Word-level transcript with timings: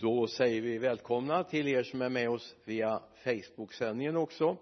då 0.00 0.26
säger 0.26 0.60
vi 0.60 0.78
välkomna 0.78 1.44
till 1.44 1.68
er 1.68 1.82
som 1.82 2.02
är 2.02 2.08
med 2.08 2.30
oss 2.30 2.56
via 2.64 3.02
Facebook-sändningen 3.24 4.16
också 4.16 4.56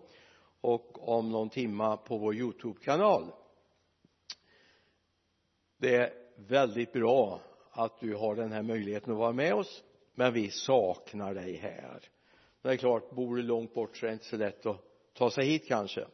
och 0.60 1.08
om 1.08 1.30
någon 1.30 1.50
timma 1.50 1.96
på 1.96 2.18
vår 2.18 2.34
Youtube-kanal. 2.34 3.32
Det 5.78 5.96
är 5.96 6.12
väldigt 6.36 6.92
bra 6.92 7.40
att 7.70 8.00
du 8.00 8.14
har 8.14 8.36
den 8.36 8.52
här 8.52 8.62
möjligheten 8.62 9.12
att 9.12 9.18
vara 9.18 9.32
med 9.32 9.54
oss 9.54 9.84
men 10.14 10.32
vi 10.32 10.50
saknar 10.50 11.34
dig 11.34 11.56
här. 11.56 12.00
Det 12.62 12.68
är 12.68 12.76
klart 12.76 13.10
bor 13.10 13.36
du 13.36 13.42
långt 13.42 13.74
bort 13.74 13.96
så 13.96 14.06
är 14.06 14.10
det 14.10 14.12
inte 14.12 14.26
så 14.26 14.36
lätt 14.36 14.66
att 14.66 14.82
ta 15.12 15.30
sig 15.30 15.46
hit 15.46 15.68
kanske. 15.68 16.06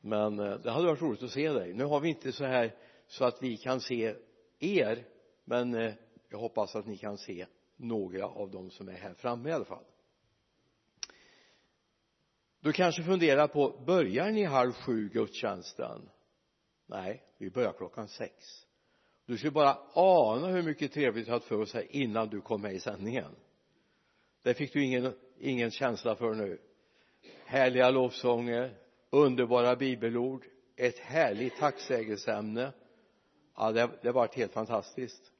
Men 0.00 0.38
eh, 0.38 0.58
det 0.58 0.70
hade 0.70 0.86
varit 0.86 1.02
roligt 1.02 1.22
att 1.22 1.30
se 1.30 1.52
dig. 1.52 1.74
Nu 1.74 1.84
har 1.84 2.00
vi 2.00 2.08
inte 2.08 2.32
så 2.32 2.44
här 2.44 2.74
så 3.06 3.24
att 3.24 3.42
vi 3.42 3.56
kan 3.56 3.80
se 3.80 4.14
er 4.58 5.04
men 5.44 5.74
eh, 5.74 5.92
jag 6.28 6.38
hoppas 6.38 6.76
att 6.76 6.86
ni 6.86 6.96
kan 6.96 7.18
se 7.18 7.46
några 7.76 8.26
av 8.26 8.50
dem 8.50 8.70
som 8.70 8.88
är 8.88 8.92
här 8.92 9.14
framme 9.14 9.48
i 9.48 9.52
alla 9.52 9.64
fall. 9.64 9.84
Du 12.60 12.72
kanske 12.72 13.02
funderar 13.02 13.48
på 13.48 13.82
börjar 13.86 14.30
ni 14.30 14.44
halv 14.44 14.72
sju 14.72 15.08
gudstjänsten? 15.08 16.10
Nej 16.86 17.22
vi 17.38 17.50
börjar 17.50 17.72
klockan 17.72 18.08
sex. 18.08 18.66
Du 19.26 19.38
skulle 19.38 19.50
bara 19.50 19.78
ana 19.94 20.46
hur 20.46 20.62
mycket 20.62 20.92
trevligt 20.92 21.26
du 21.26 21.32
haft 21.32 21.46
för 21.46 21.60
oss 21.60 21.74
här 21.74 21.96
innan 21.96 22.28
du 22.28 22.40
kom 22.40 22.62
med 22.62 22.74
i 22.74 22.80
sändningen. 22.80 23.36
Det 24.42 24.54
fick 24.54 24.72
du 24.72 24.84
ingen, 24.84 25.14
ingen 25.38 25.70
känsla 25.70 26.16
för 26.16 26.34
nu. 26.34 26.58
Härliga 27.44 27.90
lovsånger 27.90 28.76
underbara 29.10 29.76
bibelord 29.76 30.44
ett 30.76 30.98
härligt 30.98 31.56
tacksägelseämne. 31.56 32.72
Ja 33.56 33.72
det, 33.72 33.90
det 34.02 34.08
har 34.08 34.14
varit 34.14 34.34
helt 34.34 34.52
fantastiskt 34.52 35.32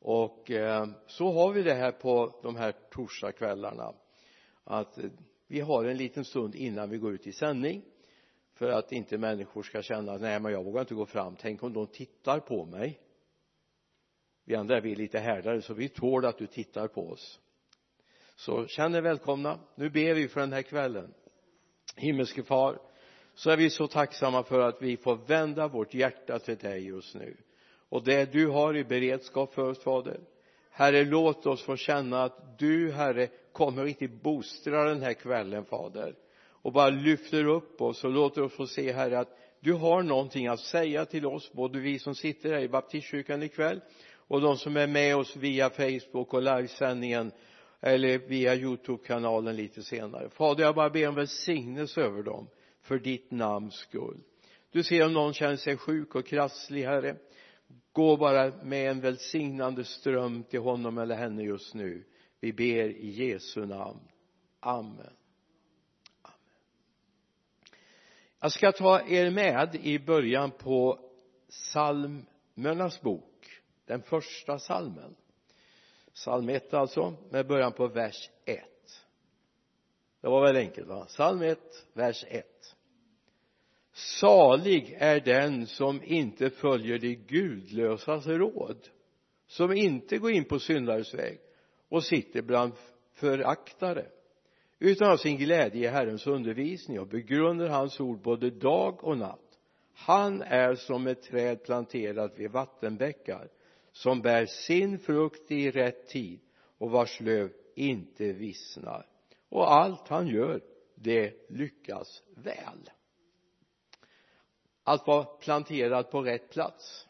och 0.00 0.50
eh, 0.50 0.86
så 1.06 1.32
har 1.32 1.52
vi 1.52 1.62
det 1.62 1.74
här 1.74 1.92
på 1.92 2.40
de 2.42 2.56
här 2.56 2.72
torsdagskvällarna 2.90 3.94
att 4.64 4.98
eh, 4.98 5.10
vi 5.46 5.60
har 5.60 5.84
en 5.84 5.96
liten 5.96 6.24
stund 6.24 6.54
innan 6.54 6.90
vi 6.90 6.98
går 6.98 7.14
ut 7.14 7.26
i 7.26 7.32
sändning 7.32 7.82
för 8.54 8.68
att 8.68 8.92
inte 8.92 9.18
människor 9.18 9.62
ska 9.62 9.82
känna 9.82 10.16
nej 10.16 10.40
men 10.40 10.52
jag 10.52 10.64
vågar 10.64 10.80
inte 10.80 10.94
gå 10.94 11.06
fram. 11.06 11.36
Tänk 11.36 11.62
om 11.62 11.72
de 11.72 11.86
tittar 11.86 12.40
på 12.40 12.64
mig. 12.64 13.00
Vi 14.44 14.54
andra 14.54 14.80
vi 14.80 14.92
är 14.92 14.96
lite 14.96 15.18
härdare 15.18 15.62
så 15.62 15.74
vi 15.74 15.88
tål 15.88 16.24
att 16.24 16.38
du 16.38 16.46
tittar 16.46 16.88
på 16.88 17.08
oss. 17.08 17.40
Så 18.36 18.66
känn 18.66 18.94
er 18.94 19.02
välkomna. 19.02 19.60
Nu 19.74 19.90
ber 19.90 20.14
vi 20.14 20.28
för 20.28 20.40
den 20.40 20.52
här 20.52 20.62
kvällen. 20.62 21.14
Himmelske 21.96 22.42
far 22.42 22.78
så 23.34 23.50
är 23.50 23.56
vi 23.56 23.70
så 23.70 23.86
tacksamma 23.86 24.42
för 24.42 24.60
att 24.60 24.82
vi 24.82 24.96
får 24.96 25.16
vända 25.16 25.68
vårt 25.68 25.94
hjärta 25.94 26.38
till 26.38 26.56
dig 26.56 26.86
just 26.86 27.14
nu 27.14 27.36
och 27.90 28.04
det 28.04 28.32
du 28.32 28.46
har 28.46 28.76
i 28.76 28.84
beredskap 28.84 29.54
för 29.54 29.70
oss 29.70 29.78
fader. 29.78 30.20
Herre 30.70 31.04
låt 31.04 31.46
oss 31.46 31.62
få 31.62 31.76
känna 31.76 32.22
att 32.22 32.58
du 32.58 32.92
herre 32.92 33.28
kommer 33.52 33.84
riktigt 33.84 34.22
bostra 34.22 34.84
den 34.84 35.02
här 35.02 35.12
kvällen 35.12 35.64
fader 35.64 36.14
och 36.62 36.72
bara 36.72 36.90
lyfter 36.90 37.44
upp 37.44 37.80
oss 37.80 38.04
och 38.04 38.10
låter 38.10 38.42
oss 38.42 38.52
få 38.52 38.66
se 38.66 38.92
herre 38.92 39.18
att 39.18 39.36
du 39.60 39.72
har 39.72 40.02
någonting 40.02 40.46
att 40.46 40.60
säga 40.60 41.04
till 41.04 41.26
oss 41.26 41.52
både 41.52 41.78
vi 41.78 41.98
som 41.98 42.14
sitter 42.14 42.52
här 42.52 42.60
i 42.60 42.68
baptistkyrkan 42.68 43.42
ikväll 43.42 43.80
och 44.14 44.40
de 44.40 44.56
som 44.56 44.76
är 44.76 44.86
med 44.86 45.16
oss 45.16 45.36
via 45.36 45.70
Facebook 45.70 46.34
och 46.34 46.42
livesändningen 46.42 47.32
eller 47.80 48.18
via 48.18 48.54
Youtube-kanalen 48.54 49.56
lite 49.56 49.82
senare. 49.82 50.30
Fader 50.30 50.64
jag 50.64 50.74
bara 50.74 50.90
ber 50.90 51.08
om 51.08 51.14
välsignelse 51.14 52.00
över 52.00 52.22
dem 52.22 52.48
för 52.82 52.98
ditt 52.98 53.30
namns 53.30 53.74
skull. 53.74 54.20
Du 54.72 54.82
ser 54.82 55.06
om 55.06 55.12
någon 55.12 55.34
känner 55.34 55.56
sig 55.56 55.76
sjuk 55.76 56.14
och 56.14 56.26
krasslig 56.26 56.84
herre 56.84 57.16
gå 58.00 58.16
bara 58.16 58.52
med 58.62 58.90
en 58.90 59.00
välsignande 59.00 59.84
ström 59.84 60.44
till 60.44 60.60
honom 60.60 60.98
eller 60.98 61.14
henne 61.14 61.42
just 61.42 61.74
nu. 61.74 62.04
Vi 62.40 62.52
ber 62.52 62.88
i 62.88 63.10
Jesu 63.10 63.66
namn. 63.66 64.00
Amen. 64.60 64.94
Amen. 66.22 66.36
Jag 68.40 68.52
ska 68.52 68.72
ta 68.72 69.00
er 69.00 69.30
med 69.30 69.74
i 69.74 69.98
början 69.98 70.50
på 70.50 70.98
psalmernas 71.48 73.00
bok 73.00 73.62
den 73.86 74.02
första 74.02 74.58
salmen. 74.58 75.16
Psalm 76.14 76.48
1 76.48 76.74
alltså 76.74 77.16
med 77.30 77.46
början 77.46 77.72
på 77.72 77.88
vers 77.88 78.30
1 78.44 78.64
det 80.20 80.28
var 80.28 80.46
väl 80.46 80.56
enkelt 80.56 80.88
va? 80.88 81.04
Psalm 81.04 81.42
1 81.42 81.58
vers 81.92 82.24
1 82.28 82.46
salig 84.00 84.96
är 84.98 85.20
den 85.20 85.66
som 85.66 86.02
inte 86.02 86.50
följer 86.50 86.98
de 86.98 87.14
gudlösas 87.14 88.26
råd 88.26 88.88
som 89.46 89.72
inte 89.72 90.18
går 90.18 90.30
in 90.30 90.44
på 90.44 90.58
syndares 90.58 91.14
väg 91.14 91.38
och 91.88 92.04
sitter 92.04 92.42
bland 92.42 92.72
föraktare 93.12 94.06
utan 94.78 95.08
har 95.08 95.16
sin 95.16 95.36
glädje 95.36 95.88
i 95.88 95.92
Herrens 95.92 96.26
undervisning 96.26 97.00
och 97.00 97.06
begrundar 97.06 97.68
hans 97.68 98.00
ord 98.00 98.20
både 98.20 98.50
dag 98.50 99.04
och 99.04 99.18
natt. 99.18 99.58
Han 99.94 100.42
är 100.42 100.74
som 100.74 101.06
ett 101.06 101.22
träd 101.22 101.64
planterat 101.64 102.38
vid 102.38 102.50
vattenbäckar 102.50 103.48
som 103.92 104.20
bär 104.20 104.46
sin 104.46 104.98
frukt 104.98 105.50
i 105.50 105.70
rätt 105.70 106.06
tid 106.08 106.40
och 106.78 106.90
vars 106.90 107.20
löv 107.20 107.52
inte 107.74 108.32
vissnar. 108.32 109.06
Och 109.48 109.72
allt 109.72 110.08
han 110.08 110.26
gör 110.26 110.60
det 110.94 111.50
lyckas 111.50 112.22
väl 112.36 112.90
att 114.84 115.06
vara 115.06 115.24
planterad 115.24 116.10
på 116.10 116.22
rätt 116.22 116.50
plats. 116.50 117.06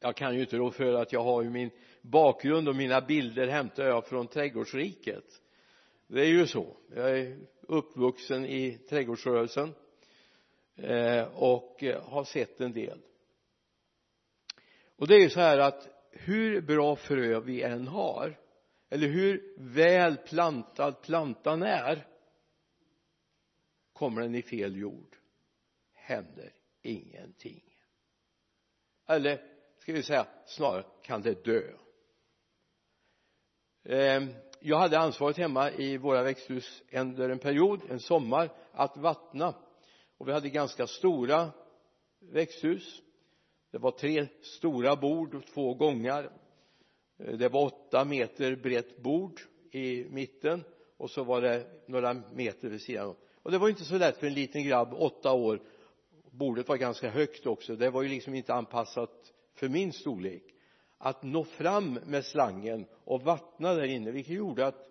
Jag 0.00 0.16
kan 0.16 0.34
ju 0.34 0.40
inte 0.40 0.56
rå 0.56 0.70
för 0.70 0.92
att 0.92 1.12
jag 1.12 1.22
har 1.22 1.42
ju 1.42 1.50
min 1.50 1.70
bakgrund 2.02 2.68
och 2.68 2.76
mina 2.76 3.00
bilder 3.00 3.48
hämtar 3.48 3.84
jag 3.84 4.06
från 4.06 4.26
trädgårdsriket. 4.26 5.24
Det 6.06 6.20
är 6.20 6.28
ju 6.28 6.46
så. 6.46 6.76
Jag 6.94 7.18
är 7.18 7.38
uppvuxen 7.60 8.46
i 8.46 8.78
trädgårdsrörelsen 8.88 9.74
eh, 10.76 11.24
och 11.24 11.82
eh, 11.82 12.02
har 12.02 12.24
sett 12.24 12.60
en 12.60 12.72
del. 12.72 13.00
Och 14.96 15.08
det 15.08 15.14
är 15.14 15.20
ju 15.20 15.30
så 15.30 15.40
här 15.40 15.58
att 15.58 15.88
hur 16.10 16.60
bra 16.60 16.96
frö 16.96 17.40
vi 17.40 17.62
än 17.62 17.88
har 17.88 18.38
eller 18.90 19.08
hur 19.08 19.54
väl 19.58 20.16
plantad 20.16 21.02
plantan 21.02 21.62
är 21.62 22.06
kommer 23.92 24.22
den 24.22 24.34
i 24.34 24.42
fel 24.42 24.76
jord 24.76 25.19
händer 26.10 26.52
ingenting. 26.82 27.62
Eller 29.08 29.42
ska 29.78 29.92
vi 29.92 30.02
säga 30.02 30.26
snarare 30.46 30.84
kan 31.02 31.22
det 31.22 31.44
dö. 31.44 31.62
Ehm, 33.84 34.34
jag 34.60 34.78
hade 34.78 34.98
ansvaret 34.98 35.36
hemma 35.36 35.70
i 35.70 35.96
våra 35.96 36.22
växthus 36.22 36.82
under 36.92 37.28
en 37.28 37.38
period, 37.38 37.80
en 37.88 38.00
sommar, 38.00 38.50
att 38.72 38.96
vattna. 38.96 39.54
Och 40.18 40.28
vi 40.28 40.32
hade 40.32 40.48
ganska 40.48 40.86
stora 40.86 41.52
växthus. 42.20 43.02
Det 43.70 43.78
var 43.78 43.90
tre 43.90 44.26
stora 44.42 44.96
bord 44.96 45.34
och 45.34 45.46
två 45.46 45.74
gångar. 45.74 46.32
Eh, 47.18 47.36
det 47.36 47.48
var 47.48 47.64
åtta 47.64 48.04
meter 48.04 48.56
brett 48.56 49.02
bord 49.02 49.40
i 49.72 50.04
mitten 50.04 50.64
och 50.96 51.10
så 51.10 51.24
var 51.24 51.40
det 51.40 51.84
några 51.86 52.14
meter 52.14 52.68
vid 52.68 52.82
sidan 52.82 53.16
och 53.42 53.50
det 53.50 53.58
var 53.58 53.68
inte 53.68 53.84
så 53.84 53.98
lätt 53.98 54.16
för 54.16 54.26
en 54.26 54.34
liten 54.34 54.64
grabb 54.64 54.94
åtta 54.94 55.32
år 55.32 55.62
bordet 56.30 56.68
var 56.68 56.76
ganska 56.76 57.10
högt 57.10 57.46
också. 57.46 57.76
Det 57.76 57.90
var 57.90 58.02
ju 58.02 58.08
liksom 58.08 58.34
inte 58.34 58.54
anpassat 58.54 59.32
för 59.54 59.68
min 59.68 59.92
storlek. 59.92 60.42
Att 60.98 61.22
nå 61.22 61.44
fram 61.44 61.98
med 62.06 62.24
slangen 62.24 62.86
och 63.04 63.22
vattna 63.22 63.74
där 63.74 63.84
inne 63.84 64.10
vilket 64.10 64.34
gjorde 64.34 64.66
att 64.66 64.88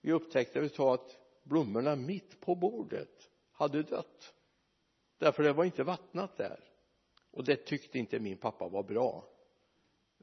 vi 0.00 0.12
upptäckte 0.12 0.60
ett 0.60 0.74
tag 0.74 0.94
att 0.94 1.18
blommorna 1.42 1.96
mitt 1.96 2.40
på 2.40 2.54
bordet 2.54 3.30
hade 3.52 3.82
dött. 3.82 4.34
Därför 5.18 5.42
det 5.42 5.52
var 5.52 5.64
inte 5.64 5.82
vattnat 5.82 6.36
där. 6.36 6.64
Och 7.30 7.44
det 7.44 7.56
tyckte 7.56 7.98
inte 7.98 8.18
min 8.18 8.36
pappa 8.36 8.68
var 8.68 8.82
bra. 8.82 9.24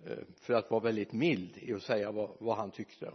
Eh, 0.05 0.17
för 0.39 0.53
att 0.53 0.71
vara 0.71 0.83
väldigt 0.83 1.13
mild 1.13 1.57
i 1.57 1.73
att 1.73 1.83
säga 1.83 2.11
vad, 2.11 2.29
vad 2.39 2.57
han 2.57 2.71
tyckte. 2.71 3.13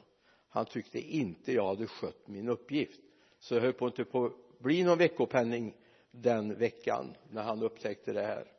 Han 0.49 0.67
tyckte 0.67 1.01
inte 1.01 1.53
jag 1.53 1.67
hade 1.67 1.87
skött 1.87 2.29
min 2.29 2.49
uppgift. 2.49 3.01
Så 3.39 3.55
jag 3.55 3.61
höll 3.61 3.73
på 3.73 3.87
inte 3.87 4.05
på 4.05 4.27
att 4.27 4.59
bli 4.59 4.83
någon 4.83 4.99
veckopenning 4.99 5.75
den 6.13 6.59
veckan 6.59 7.17
när 7.31 7.43
han 7.43 7.63
upptäckte 7.63 8.13
det 8.13 8.23
här. 8.23 8.53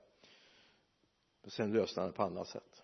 Sen 1.47 1.73
löste 1.73 1.99
han 1.99 2.09
det 2.09 2.15
på 2.15 2.23
annat 2.23 2.47
sätt. 2.47 2.83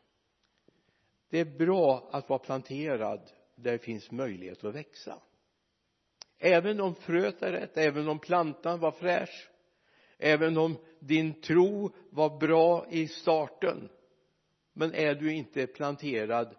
Det 1.30 1.39
är 1.39 1.57
bra 1.57 2.10
att 2.12 2.30
vara 2.30 2.39
planterad 2.39 3.31
där 3.56 3.71
det 3.71 3.80
finns 3.80 4.12
möjlighet 4.12 4.63
att 4.63 4.75
växa. 4.75 5.21
Även 6.38 6.81
om 6.81 6.95
fröet 6.95 7.42
är 7.42 7.51
rätt, 7.51 7.77
även 7.77 8.07
om 8.07 8.19
plantan 8.19 8.80
var 8.80 8.92
fräsch 8.92 9.50
även 10.19 10.57
om 10.57 10.77
din 11.00 11.42
tro 11.42 11.92
var 12.10 12.39
bra 12.39 12.88
i 12.89 13.07
starten 13.07 13.89
men 14.74 14.94
är 14.94 15.16
du 15.16 15.33
inte 15.33 15.68
planterad 15.68 16.56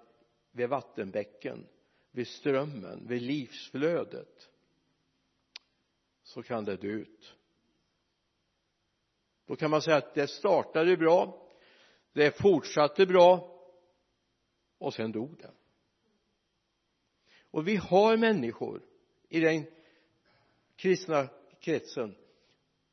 vid 0.53 0.69
vattenbäcken 0.69 1.67
vid 2.11 2.27
strömmen, 2.27 3.07
vid 3.07 3.23
livsflödet 3.23 4.51
så 6.23 6.43
kan 6.43 6.65
det 6.65 6.77
dö 6.77 6.89
ut 6.89 7.35
då 9.51 9.57
kan 9.57 9.71
man 9.71 9.83
säga 9.83 9.97
att 9.97 10.15
det 10.15 10.27
startade 10.27 10.97
bra 10.97 11.47
det 12.13 12.39
fortsatte 12.39 13.07
bra 13.07 13.59
och 14.79 14.95
sen 14.95 15.13
dog 15.13 15.39
det 15.39 15.51
och 17.51 17.69
vi 17.69 17.77
har 17.77 18.17
människor 18.17 18.83
i 19.29 19.41
den 19.41 19.65
kristna 20.77 21.29
kretsen 21.61 22.17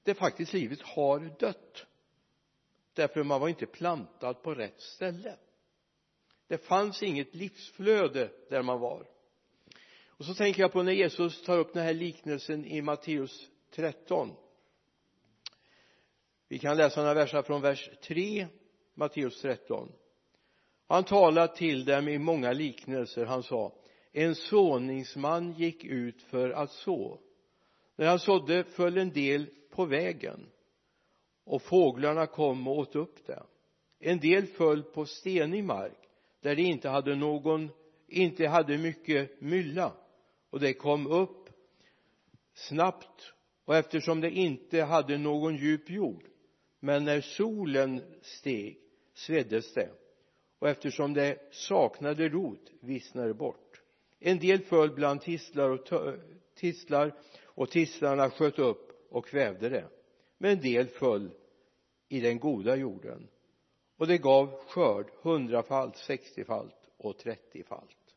där 0.04 0.14
faktiskt 0.14 0.54
livet 0.54 0.82
har 0.82 1.20
dött 1.40 1.86
därför 2.94 3.24
man 3.24 3.42
var 3.42 3.48
inte 3.50 3.66
plantad 3.66 4.44
på 4.44 4.56
rätt 4.56 4.82
ställe. 4.82 5.38
Det 6.48 6.58
fanns 6.58 7.04
inget 7.04 7.36
livsflöde 7.36 8.32
där 8.50 8.62
man 8.62 8.80
var. 8.80 9.08
Och 10.08 10.26
så 10.26 10.34
tänker 10.34 10.62
jag 10.62 10.72
på 10.72 10.84
när 10.84 10.92
Jesus 10.92 11.44
tar 11.44 11.60
upp 11.60 11.74
den 11.74 11.84
här 11.84 11.94
liknelsen 11.94 12.66
i 12.66 12.82
Matteus 12.82 13.50
13 13.72 14.36
vi 16.48 16.60
kan 16.60 16.78
läsa 16.78 17.02
några 17.02 17.14
verser 17.14 17.42
från 17.42 17.62
vers 17.62 17.90
3 18.02 18.48
Matteus 18.94 19.42
13 19.42 19.92
han 20.88 21.04
talade 21.04 21.56
till 21.56 21.86
dem 21.86 22.08
i 22.08 22.18
många 22.18 22.52
liknelser. 22.52 23.26
Han 23.26 23.44
sa 23.44 23.74
en 24.12 24.36
såningsman 24.36 25.54
gick 25.54 25.84
ut 25.84 26.22
för 26.22 26.50
att 26.50 26.72
så. 26.72 27.20
När 27.96 28.08
han 28.08 28.20
sådde 28.20 28.64
föll 28.64 28.98
en 28.98 29.14
del 29.14 29.50
på 29.70 29.86
vägen 29.86 30.50
och 31.46 31.62
fåglarna 31.62 32.28
kom 32.28 32.68
och 32.68 32.78
åt 32.78 32.96
upp 32.96 33.28
det. 33.28 33.44
En 34.00 34.20
del 34.20 34.46
föll 34.46 34.84
på 34.84 35.06
stenig 35.06 35.64
mark 35.64 35.98
där 36.42 36.56
de 36.56 36.62
inte 36.62 36.90
hade 36.90 37.16
någon 37.16 37.70
inte 38.08 38.48
hade 38.48 38.78
mycket 38.78 39.42
mylla. 39.42 39.94
Och 40.50 40.60
det 40.60 40.74
kom 40.74 41.08
upp 41.08 41.50
snabbt 42.54 43.34
och 43.66 43.76
eftersom 43.76 44.22
det 44.22 44.32
inte 44.32 44.82
hade 44.82 45.18
någon 45.18 45.56
djup 45.56 45.90
jord 45.90 46.24
men 46.80 47.04
när 47.04 47.22
solen 47.22 48.04
steg 48.22 48.80
sveddes 49.14 49.74
det. 49.74 49.92
Och 50.60 50.70
eftersom 50.70 51.14
det 51.14 51.54
saknade 51.54 52.30
rot 52.30 52.72
vissnade 52.82 53.28
det 53.28 53.34
bort. 53.34 53.82
En 54.20 54.40
del 54.40 54.62
föll 54.62 54.92
bland 54.92 55.22
tistlar 55.22 55.70
och 55.70 55.86
tistlar 56.56 57.20
och 57.44 57.72
tistlarna 57.72 58.30
sköt 58.30 58.60
upp 58.60 59.08
och 59.10 59.26
kvävde 59.26 59.70
det. 59.70 59.90
Men 60.38 60.52
en 60.52 60.62
del 60.62 60.88
föll 60.88 61.32
i 62.08 62.20
den 62.20 62.40
goda 62.40 62.76
jorden. 62.76 63.28
Och 63.98 64.08
det 64.08 64.18
gav 64.18 64.64
skörd 64.68 65.12
hundrafalt, 65.22 65.98
sextiofalt 65.98 66.76
och 66.98 67.18
trettiofalt. 67.18 68.16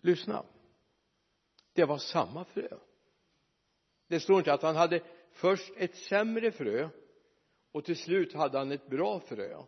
Lyssna. 0.00 0.44
Det 1.72 1.84
var 1.84 1.98
samma 1.98 2.44
frö. 2.44 2.68
Det 4.08 4.20
står 4.20 4.38
inte 4.38 4.52
att 4.52 4.62
han 4.62 4.76
hade 4.76 5.02
först 5.32 5.72
ett 5.76 5.96
sämre 5.96 6.52
frö 6.52 6.88
och 7.72 7.84
till 7.84 7.96
slut 7.96 8.32
hade 8.32 8.58
han 8.58 8.72
ett 8.72 8.90
bra 8.90 9.20
frö. 9.20 9.62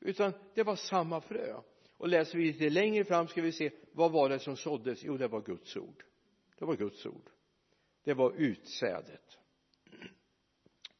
Utan 0.00 0.32
det 0.54 0.62
var 0.62 0.76
samma 0.76 1.20
frö. 1.20 1.60
Och 1.96 2.08
läser 2.08 2.38
vi 2.38 2.44
lite 2.44 2.70
längre 2.70 3.04
fram 3.04 3.28
ska 3.28 3.42
vi 3.42 3.52
se 3.52 3.70
vad 3.92 4.12
var 4.12 4.28
det 4.28 4.38
som 4.38 4.56
såddes? 4.56 5.04
Jo 5.04 5.16
det 5.16 5.28
var 5.28 5.40
Guds 5.40 5.76
ord. 5.76 6.04
Det 6.58 6.64
var 6.64 6.76
Guds 6.76 7.06
ord. 7.06 7.30
Det 8.04 8.14
var 8.14 8.32
utsädet. 8.32 9.38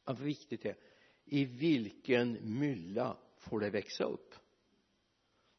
Vad 0.03 0.19
viktigt 0.19 0.61
det 0.61 0.69
är 0.69 0.77
i 1.25 1.45
vilken 1.45 2.59
mylla 2.59 3.17
får 3.37 3.59
det 3.59 3.69
växa 3.69 4.03
upp? 4.03 4.35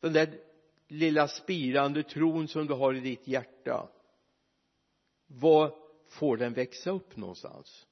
Den 0.00 0.12
där 0.12 0.40
lilla 0.88 1.28
spirande 1.28 2.02
tron 2.02 2.48
som 2.48 2.66
du 2.66 2.74
har 2.74 2.94
i 2.94 3.00
ditt 3.00 3.28
hjärta 3.28 3.88
var 5.26 5.78
får 6.08 6.36
den 6.36 6.52
växa 6.52 6.90
upp 6.90 7.16
någonstans? 7.16 7.86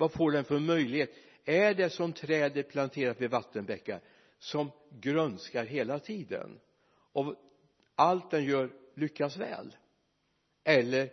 Vad 0.00 0.12
får 0.12 0.32
den 0.32 0.44
för 0.44 0.58
möjlighet? 0.58 1.10
Är 1.44 1.74
det 1.74 1.90
som 1.90 2.12
trädet 2.12 2.68
planterat 2.68 3.20
vid 3.20 3.30
vattenbäckar 3.30 4.00
som 4.38 4.70
grönskar 4.90 5.64
hela 5.64 5.98
tiden? 5.98 6.60
Och 7.12 7.34
allt 7.94 8.30
den 8.30 8.44
gör 8.44 8.70
lyckas 8.94 9.36
väl? 9.36 9.76
Eller 10.64 11.12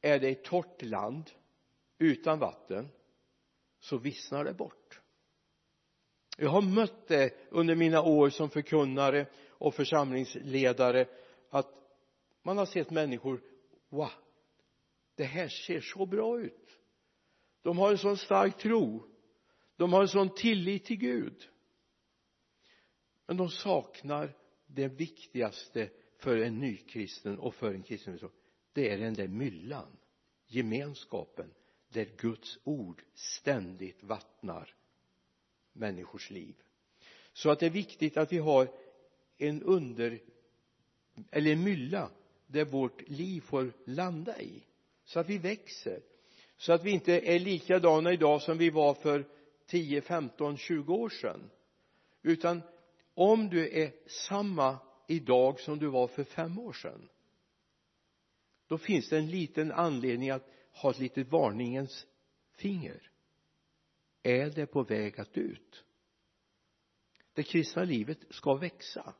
är 0.00 0.18
det 0.18 0.28
ett 0.28 0.44
torrt 0.44 0.82
land 0.82 1.30
utan 1.98 2.38
vatten 2.38 2.88
så 3.80 3.98
vissnar 3.98 4.44
det 4.44 4.54
bort? 4.54 5.00
Jag 6.36 6.50
har 6.50 6.62
mött 6.62 7.08
det 7.08 7.34
under 7.50 7.74
mina 7.74 8.02
år 8.02 8.30
som 8.30 8.50
förkunnare 8.50 9.26
och 9.48 9.74
församlingsledare 9.74 11.06
att 11.50 11.68
man 12.42 12.58
har 12.58 12.66
sett 12.66 12.90
människor 12.90 13.40
wow 13.88 14.10
det 15.16 15.24
här 15.24 15.48
ser 15.48 15.80
så 15.80 16.06
bra 16.06 16.40
ut 16.40 16.63
de 17.64 17.78
har 17.78 17.90
en 17.90 17.98
sån 17.98 18.16
stark 18.16 18.58
tro. 18.58 19.02
De 19.76 19.92
har 19.92 20.02
en 20.02 20.08
sån 20.08 20.34
tillit 20.34 20.84
till 20.84 20.96
Gud. 20.96 21.48
Men 23.26 23.36
de 23.36 23.50
saknar 23.50 24.36
det 24.66 24.88
viktigaste 24.88 25.90
för 26.16 26.36
en 26.36 26.58
nykristen 26.58 27.38
och 27.38 27.54
för 27.54 27.74
en 27.74 27.82
kristen 27.82 28.18
det 28.72 28.90
är 28.90 28.98
den 28.98 29.14
där 29.14 29.28
myllan 29.28 29.96
gemenskapen 30.46 31.54
där 31.88 32.08
Guds 32.16 32.58
ord 32.64 33.02
ständigt 33.14 34.02
vattnar 34.02 34.74
människors 35.72 36.30
liv. 36.30 36.54
Så 37.32 37.50
att 37.50 37.60
det 37.60 37.66
är 37.66 37.70
viktigt 37.70 38.16
att 38.16 38.32
vi 38.32 38.38
har 38.38 38.68
en 39.38 39.62
under 39.62 40.22
eller 41.30 41.52
en 41.52 41.64
mylla 41.64 42.10
där 42.46 42.64
vårt 42.64 43.08
liv 43.08 43.40
får 43.40 43.72
landa 43.84 44.40
i 44.40 44.66
så 45.04 45.20
att 45.20 45.28
vi 45.28 45.38
växer 45.38 46.02
så 46.64 46.72
att 46.72 46.84
vi 46.84 46.90
inte 46.90 47.12
är 47.12 47.38
likadana 47.38 48.12
idag 48.12 48.42
som 48.42 48.58
vi 48.58 48.70
var 48.70 48.94
för 48.94 49.26
10, 49.66 50.00
15, 50.00 50.56
20 50.56 50.94
år 50.94 51.08
sedan. 51.08 51.50
Utan 52.22 52.62
om 53.14 53.48
du 53.48 53.82
är 53.82 53.92
samma 54.28 54.78
idag 55.08 55.60
som 55.60 55.78
du 55.78 55.86
var 55.86 56.06
för 56.06 56.24
fem 56.24 56.58
år 56.58 56.72
sedan 56.72 57.08
då 58.66 58.78
finns 58.78 59.08
det 59.08 59.18
en 59.18 59.30
liten 59.30 59.72
anledning 59.72 60.30
att 60.30 60.48
ha 60.72 60.90
ett 60.90 60.98
litet 60.98 61.28
varningens 61.28 62.06
finger. 62.56 63.10
Är 64.22 64.50
det 64.50 64.66
på 64.66 64.82
väg 64.82 65.20
att 65.20 65.38
ut? 65.38 65.84
Det 67.34 67.42
kristna 67.42 67.84
livet 67.84 68.18
ska 68.30 68.54
växa. 68.54 69.14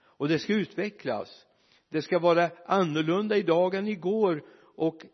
Och 0.00 0.28
det 0.28 0.38
ska 0.38 0.54
utvecklas. 0.54 1.46
Det 1.88 2.02
ska 2.02 2.18
vara 2.18 2.50
annorlunda 2.66 3.36
idag 3.36 3.74
än 3.74 3.88
igår. 3.88 4.44
Och 4.76 5.04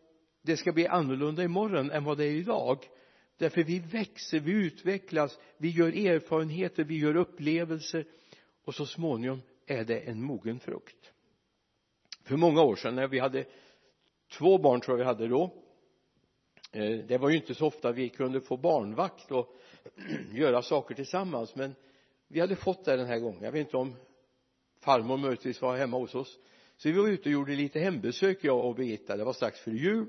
det 0.46 0.56
ska 0.56 0.72
bli 0.72 0.86
annorlunda 0.86 1.44
imorgon 1.44 1.90
än 1.90 2.04
vad 2.04 2.18
det 2.18 2.24
är 2.24 2.30
idag. 2.30 2.78
Därför 3.38 3.62
vi 3.62 3.78
växer, 3.78 4.40
vi 4.40 4.52
utvecklas, 4.52 5.38
vi 5.56 5.70
gör 5.70 6.06
erfarenheter, 6.06 6.84
vi 6.84 6.98
gör 6.98 7.16
upplevelser. 7.16 8.04
Och 8.64 8.74
så 8.74 8.86
småningom 8.86 9.42
är 9.66 9.84
det 9.84 9.98
en 9.98 10.22
mogen 10.22 10.60
frukt. 10.60 11.12
För 12.24 12.36
många 12.36 12.62
år 12.62 12.76
sedan 12.76 12.94
när 12.94 13.08
vi 13.08 13.18
hade 13.18 13.44
två 14.32 14.58
barn 14.58 14.80
tror 14.80 14.98
jag 14.98 15.04
vi 15.04 15.08
hade 15.08 15.28
då 15.28 15.54
eh, 16.72 16.98
det 17.06 17.18
var 17.18 17.30
ju 17.30 17.36
inte 17.36 17.54
så 17.54 17.66
ofta 17.66 17.92
vi 17.92 18.08
kunde 18.08 18.40
få 18.40 18.56
barnvakt 18.56 19.30
och 19.32 19.56
göra 20.32 20.62
saker 20.62 20.94
tillsammans. 20.94 21.54
Men 21.56 21.74
vi 22.28 22.40
hade 22.40 22.56
fått 22.56 22.84
det 22.84 22.96
den 22.96 23.06
här 23.06 23.18
gången. 23.18 23.42
Jag 23.42 23.52
vet 23.52 23.66
inte 23.66 23.76
om 23.76 23.94
farmor 24.80 25.16
möjligtvis 25.16 25.62
var 25.62 25.76
hemma 25.76 25.98
hos 25.98 26.14
oss. 26.14 26.38
Så 26.76 26.88
vi 26.88 26.98
var 26.98 27.08
ute 27.08 27.28
och 27.28 27.32
gjorde 27.32 27.54
lite 27.54 27.80
hembesök 27.80 28.38
jag 28.40 28.64
och 28.64 28.74
Birgitta. 28.74 29.16
Det 29.16 29.24
var 29.24 29.32
strax 29.32 29.60
före 29.60 29.74
jul 29.74 30.06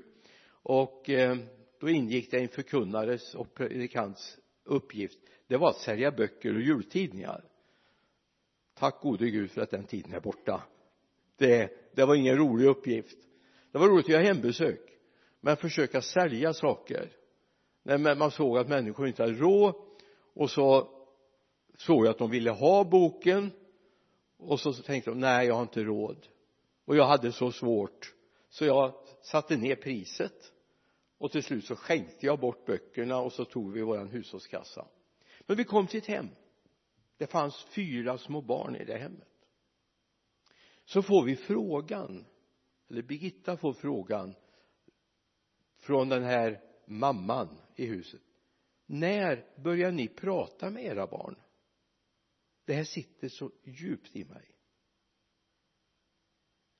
och 0.68 1.10
eh, 1.10 1.36
då 1.80 1.88
ingick 1.88 2.30
det 2.30 2.38
en 2.38 2.48
förkunnares 2.48 3.34
och 3.34 3.54
predikants 3.54 4.38
uppgift. 4.64 5.18
Det 5.46 5.56
var 5.56 5.70
att 5.70 5.76
sälja 5.76 6.10
böcker 6.10 6.54
och 6.54 6.60
jultidningar. 6.60 7.44
Tack 8.74 9.00
gode 9.00 9.30
gud 9.30 9.50
för 9.50 9.60
att 9.60 9.70
den 9.70 9.84
tiden 9.84 10.12
är 10.12 10.20
borta. 10.20 10.62
Det, 11.36 11.70
det 11.94 12.04
var 12.04 12.14
ingen 12.14 12.36
rolig 12.36 12.66
uppgift. 12.66 13.18
Det 13.72 13.78
var 13.78 13.88
roligt 13.88 14.04
att 14.04 14.12
göra 14.12 14.22
hembesök 14.22 14.80
men 15.40 15.56
försöka 15.56 16.02
sälja 16.02 16.52
saker. 16.52 17.10
När 17.82 18.14
man 18.14 18.30
såg 18.30 18.58
att 18.58 18.68
människor 18.68 19.08
inte 19.08 19.22
hade 19.22 19.34
råd 19.34 19.74
och 20.34 20.50
så 20.50 20.88
såg 21.78 22.06
jag 22.06 22.10
att 22.10 22.18
de 22.18 22.30
ville 22.30 22.50
ha 22.50 22.84
boken 22.84 23.50
och 24.36 24.60
så 24.60 24.72
tänkte 24.72 25.10
de 25.10 25.20
nej 25.20 25.46
jag 25.46 25.54
har 25.54 25.62
inte 25.62 25.82
råd. 25.82 26.26
Och 26.84 26.96
jag 26.96 27.06
hade 27.06 27.32
så 27.32 27.52
svårt 27.52 28.12
så 28.48 28.64
jag 28.64 28.94
satte 29.22 29.56
ner 29.56 29.76
priset 29.76 30.52
och 31.18 31.32
till 31.32 31.42
slut 31.42 31.64
så 31.64 31.76
skänkte 31.76 32.26
jag 32.26 32.40
bort 32.40 32.66
böckerna 32.66 33.18
och 33.18 33.32
så 33.32 33.44
tog 33.44 33.72
vi 33.72 33.82
våran 33.82 34.08
hushållskassa. 34.08 34.88
Men 35.46 35.56
vi 35.56 35.64
kom 35.64 35.86
till 35.86 35.98
ett 35.98 36.06
hem. 36.06 36.28
Det 37.16 37.26
fanns 37.26 37.64
fyra 37.64 38.18
små 38.18 38.40
barn 38.40 38.76
i 38.76 38.84
det 38.84 38.98
hemmet. 38.98 39.28
Så 40.84 41.02
får 41.02 41.24
vi 41.24 41.36
frågan 41.36 42.26
eller 42.88 43.02
Birgitta 43.02 43.56
får 43.56 43.72
frågan 43.72 44.34
från 45.78 46.08
den 46.08 46.22
här 46.22 46.60
mamman 46.86 47.58
i 47.76 47.86
huset. 47.86 48.20
När 48.86 49.60
börjar 49.62 49.92
ni 49.92 50.08
prata 50.08 50.70
med 50.70 50.84
era 50.84 51.06
barn? 51.06 51.36
Det 52.64 52.74
här 52.74 52.84
sitter 52.84 53.28
så 53.28 53.50
djupt 53.64 54.16
i 54.16 54.24
mig. 54.24 54.50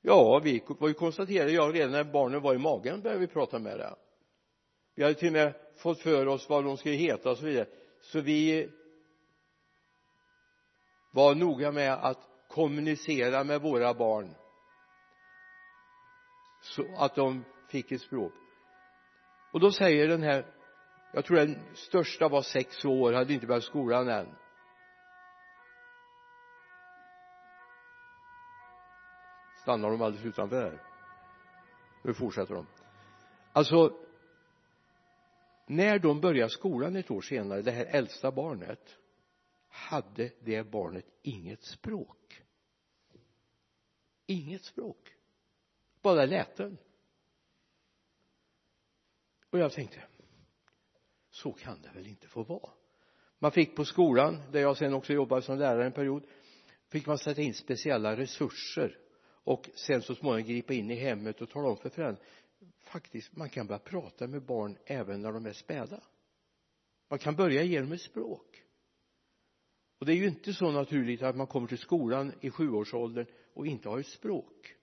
Ja 0.01 0.41
vi 0.45 0.63
var 0.69 0.89
ju 0.89 0.95
konstaterade 0.95 1.53
jag 1.53 1.75
redan 1.75 1.93
när 1.93 2.05
barnen 2.05 2.43
var 2.43 2.55
i 2.55 2.59
magen 2.59 3.03
började 3.03 3.21
vi 3.21 3.27
prata 3.27 3.59
med 3.59 3.79
det 3.79 3.95
vi 4.97 5.03
hade 5.03 5.15
till 5.15 5.29
och 5.29 5.33
med 5.33 5.55
fått 5.77 6.01
för 6.01 6.27
oss 6.27 6.49
vad 6.49 6.65
de 6.65 6.77
skulle 6.77 6.95
heta 6.95 7.31
och 7.31 7.39
så 7.39 7.45
vidare. 7.45 7.67
Så 8.01 8.21
vi 8.21 8.71
var 11.11 11.35
noga 11.35 11.73
med 11.73 11.93
att 11.93 12.29
kommunicera 12.49 13.45
med 13.45 13.61
våra 13.61 13.95
barn 13.95 14.35
så 16.61 16.97
att 16.97 17.15
de 17.15 17.45
fick 17.69 17.93
ett 17.93 18.01
språk. 18.01 18.33
Och 19.53 19.61
då 19.61 19.73
säger 19.73 20.09
den 20.09 20.23
här 20.23 20.47
jag 21.13 21.25
tror 21.25 21.37
den 21.37 21.75
största 21.75 22.29
var 22.29 22.43
sex 22.43 22.85
år 22.85 23.13
hade 23.13 23.35
inte 23.35 23.47
börjat 23.47 23.65
skolan 23.65 24.09
än. 24.09 24.27
Stannar 29.63 29.91
de 29.91 30.03
alldeles 30.03 30.27
utanför 30.27 30.63
här? 30.63 30.83
Nu 32.03 32.15
fortsätter 32.15 32.55
de. 32.55 32.67
Alltså 33.53 34.06
när 35.67 35.99
de 35.99 36.21
började 36.21 36.51
skolan 36.51 36.97
ett 36.97 37.11
år 37.11 37.21
senare 37.21 37.63
det 37.63 37.71
här 37.71 37.85
äldsta 37.85 38.31
barnet 38.33 38.97
hade 39.69 40.33
det 40.41 40.71
barnet 40.71 41.07
inget 41.23 41.63
språk. 41.63 42.43
Inget 44.27 44.65
språk. 44.65 45.13
Bara 46.03 46.27
läten. 46.27 46.79
Och 49.51 49.59
jag 49.59 49.73
tänkte 49.73 50.03
så 51.31 51.53
kan 51.53 51.83
det 51.83 51.91
väl 51.95 52.07
inte 52.07 52.29
få 52.29 52.43
vara. 52.43 52.71
Man 53.39 53.53
fick 53.53 53.77
på 53.77 53.85
skolan 53.85 54.43
där 54.53 54.61
jag 54.61 54.77
sen 54.77 54.95
också 54.95 55.13
jobbade 55.13 55.43
som 55.43 55.59
lärare 55.59 55.87
en 55.87 55.93
period 55.93 56.23
fick 56.89 57.07
man 57.07 57.19
sätta 57.19 57.41
in 57.41 57.55
speciella 57.55 58.17
resurser 58.17 58.99
och 59.45 59.71
sen 59.75 60.03
så 60.03 60.15
småningom 60.15 60.49
gripa 60.49 60.75
in 60.75 60.91
i 60.91 60.95
hemmet 60.95 61.41
och 61.41 61.51
tala 61.51 61.69
om 61.69 61.77
för 61.77 61.89
föräldrarna 61.89 62.27
faktiskt 62.81 63.37
man 63.37 63.49
kan 63.49 63.67
börja 63.67 63.79
prata 63.79 64.27
med 64.27 64.43
barn 64.43 64.79
även 64.87 65.23
när 65.23 65.33
de 65.33 65.47
är 65.47 65.53
späda. 65.53 66.03
Man 67.09 67.19
kan 67.19 67.37
börja 67.37 67.63
ge 67.63 67.81
dem 67.81 67.93
ett 67.93 68.01
språk. 68.01 68.63
Och 69.99 70.07
det 70.07 70.13
är 70.13 70.17
ju 70.17 70.29
inte 70.29 70.53
så 70.53 70.71
naturligt 70.71 71.23
att 71.23 71.37
man 71.37 71.47
kommer 71.47 71.69
till 71.69 71.79
skolan 71.79 72.33
i 72.41 72.51
sjuårsåldern 72.51 73.27
och 73.55 73.67
inte 73.67 73.89
har 73.89 73.99
ett 73.99 74.07
språk. 74.07 74.75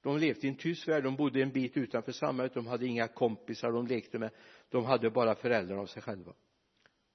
De 0.00 0.18
levde 0.18 0.46
i 0.46 0.50
en 0.50 0.56
tyst 0.56 0.88
värld, 0.88 1.04
de 1.04 1.16
bodde 1.16 1.42
en 1.42 1.52
bit 1.52 1.76
utanför 1.76 2.12
samhället, 2.12 2.54
de 2.54 2.66
hade 2.66 2.86
inga 2.86 3.08
kompisar 3.08 3.72
de 3.72 3.86
lekte 3.86 4.18
med 4.18 4.30
de 4.68 4.84
hade 4.84 5.10
bara 5.10 5.34
föräldrarna 5.34 5.82
av 5.82 5.86
sig 5.86 6.02
själva. 6.02 6.34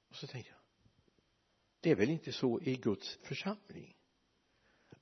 Och 0.09 0.15
så 0.15 0.27
tänkte 0.27 0.51
jag 0.51 0.57
det 1.79 1.91
är 1.91 1.95
väl 1.95 2.09
inte 2.09 2.31
så 2.31 2.61
i 2.61 2.75
Guds 2.75 3.17
församling 3.23 3.95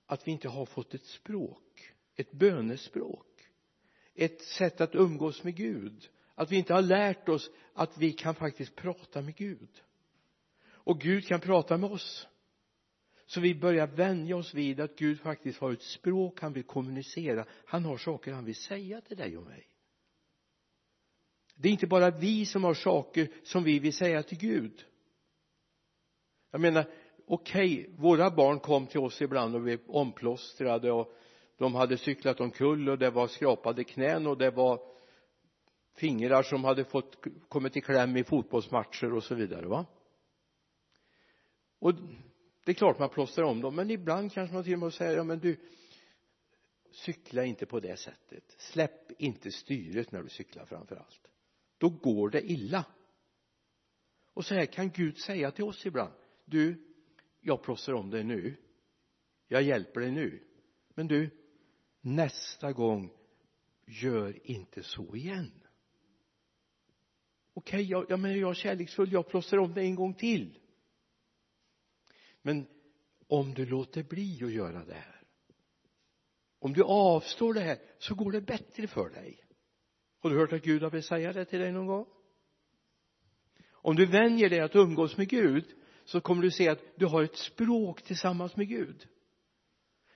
att 0.05 0.27
vi 0.27 0.31
inte 0.31 0.49
har 0.49 0.65
fått 0.65 0.93
ett 0.93 1.05
språk 1.05 1.95
ett 2.15 2.31
bönespråk? 2.31 3.34
Ett 4.15 4.41
sätt 4.41 4.81
att 4.81 4.95
umgås 4.95 5.43
med 5.43 5.55
Gud. 5.55 6.09
Att 6.35 6.51
vi 6.51 6.57
inte 6.57 6.73
har 6.73 6.81
lärt 6.81 7.29
oss 7.29 7.49
att 7.73 7.97
vi 7.97 8.13
kan 8.13 8.35
faktiskt 8.35 8.75
prata 8.75 9.21
med 9.21 9.35
Gud. 9.35 9.69
Och 10.67 11.01
Gud 11.01 11.27
kan 11.27 11.39
prata 11.39 11.77
med 11.77 11.91
oss. 11.91 12.27
Så 13.25 13.41
vi 13.41 13.55
börjar 13.55 13.87
vänja 13.87 14.35
oss 14.35 14.53
vid 14.53 14.79
att 14.79 14.95
Gud 14.95 15.19
faktiskt 15.19 15.59
har 15.59 15.71
ett 15.71 15.81
språk 15.81 16.41
han 16.41 16.53
vill 16.53 16.63
kommunicera. 16.63 17.45
Han 17.65 17.85
har 17.85 17.97
saker 17.97 18.31
han 18.31 18.45
vill 18.45 18.55
säga 18.55 19.01
till 19.01 19.17
dig 19.17 19.37
och 19.37 19.45
mig. 19.45 19.67
Det 21.55 21.67
är 21.67 21.71
inte 21.71 21.87
bara 21.87 22.09
vi 22.11 22.45
som 22.45 22.63
har 22.63 22.73
saker 22.73 23.29
som 23.43 23.63
vi 23.63 23.79
vill 23.79 23.93
säga 23.93 24.23
till 24.23 24.37
Gud. 24.37 24.85
Jag 26.51 26.61
menar 26.61 26.91
okej 27.27 27.79
okay, 27.79 27.95
våra 27.97 28.31
barn 28.31 28.59
kom 28.59 28.87
till 28.87 28.99
oss 28.99 29.21
ibland 29.21 29.55
och 29.55 29.61
blev 29.61 29.79
omplåstrade 29.87 30.91
och 30.91 31.15
de 31.57 31.75
hade 31.75 31.97
cyklat 31.97 32.39
omkull 32.39 32.89
och 32.89 32.97
det 32.97 33.09
var 33.09 33.27
skrapade 33.27 33.83
knän 33.83 34.27
och 34.27 34.37
det 34.37 34.51
var 34.51 34.81
fingrar 35.95 36.43
som 36.43 36.63
hade 36.63 36.85
fått 36.85 37.25
kommit 37.47 37.77
i 37.77 37.81
kläm 37.81 38.17
i 38.17 38.23
fotbollsmatcher 38.23 39.13
och 39.13 39.23
så 39.23 39.35
vidare 39.35 39.65
va? 39.65 39.85
Och 41.79 41.93
det 42.63 42.71
är 42.71 42.73
klart 42.73 42.99
man 42.99 43.09
plåstrar 43.09 43.45
om 43.45 43.61
dem 43.61 43.75
men 43.75 43.91
ibland 43.91 44.33
kanske 44.33 44.53
man 44.53 44.63
till 44.63 44.73
och 44.73 44.79
med 44.79 44.93
säger 44.93 45.17
ja 45.17 45.23
men 45.23 45.39
du 45.39 45.57
cykla 46.91 47.45
inte 47.45 47.65
på 47.65 47.79
det 47.79 47.97
sättet. 47.97 48.55
Släpp 48.57 49.21
inte 49.21 49.51
styret 49.51 50.11
när 50.11 50.23
du 50.23 50.29
cyklar 50.29 50.65
framför 50.65 50.95
allt. 50.95 51.27
Då 51.77 51.89
går 51.89 52.29
det 52.29 52.51
illa. 52.51 52.85
Och 54.33 54.45
så 54.45 54.53
här 54.53 54.65
kan 54.65 54.89
Gud 54.89 55.17
säga 55.17 55.51
till 55.51 55.63
oss 55.63 55.85
ibland. 55.85 56.13
Du 56.45 56.85
jag 57.41 57.63
plåstrar 57.63 57.95
om 57.95 58.09
dig 58.09 58.23
nu. 58.23 58.55
Jag 59.47 59.61
hjälper 59.61 60.01
dig 60.01 60.11
nu. 60.11 60.43
Men 60.93 61.07
du 61.07 61.29
nästa 62.05 62.73
gång 62.73 63.11
gör 63.85 64.47
inte 64.47 64.83
så 64.83 65.15
igen. 65.15 65.51
Okej 67.53 67.77
okay, 67.77 67.81
jag, 67.81 68.05
jag 68.09 68.19
menar 68.19 68.35
jag 68.35 68.49
är 68.49 68.53
kärleksfull 68.53 69.11
jag 69.11 69.27
plåstrar 69.27 69.59
om 69.59 69.73
det 69.73 69.81
en 69.81 69.95
gång 69.95 70.13
till. 70.13 70.59
Men 72.41 72.67
om 73.27 73.53
du 73.53 73.65
låter 73.65 74.03
bli 74.03 74.43
att 74.43 74.53
göra 74.53 74.85
det 74.85 74.93
här 74.93 75.15
om 76.65 76.73
du 76.73 76.83
avstår 76.83 77.53
det 77.53 77.59
här 77.59 77.77
så 77.99 78.15
går 78.15 78.31
det 78.31 78.41
bättre 78.41 78.87
för 78.87 79.09
dig. 79.09 79.39
Har 80.19 80.29
du 80.29 80.37
hört 80.37 80.53
att 80.53 80.63
Gud 80.63 80.83
har 80.83 80.89
velat 80.89 81.05
säga 81.05 81.33
det 81.33 81.45
till 81.45 81.59
dig 81.59 81.71
någon 81.71 81.87
gång? 81.87 82.05
Om 83.71 83.95
du 83.95 84.05
vänjer 84.05 84.49
dig 84.49 84.59
att 84.59 84.75
umgås 84.75 85.17
med 85.17 85.29
Gud 85.29 85.65
så 86.05 86.21
kommer 86.21 86.41
du 86.41 86.51
se 86.51 86.69
att 86.69 86.79
du 86.95 87.05
har 87.05 87.23
ett 87.23 87.37
språk 87.37 88.01
tillsammans 88.01 88.55
med 88.55 88.67
Gud 88.67 89.07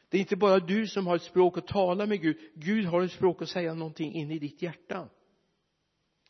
det 0.09 0.17
är 0.17 0.21
inte 0.21 0.35
bara 0.35 0.59
du 0.59 0.87
som 0.87 1.07
har 1.07 1.15
ett 1.15 1.21
språk 1.21 1.57
att 1.57 1.67
tala 1.67 2.05
med 2.05 2.21
Gud. 2.21 2.37
Gud 2.55 2.85
har 2.85 3.01
ett 3.01 3.11
språk 3.11 3.41
att 3.41 3.49
säga 3.49 3.73
någonting 3.73 4.13
in 4.13 4.31
i 4.31 4.39
ditt 4.39 4.61
hjärta. 4.61 5.09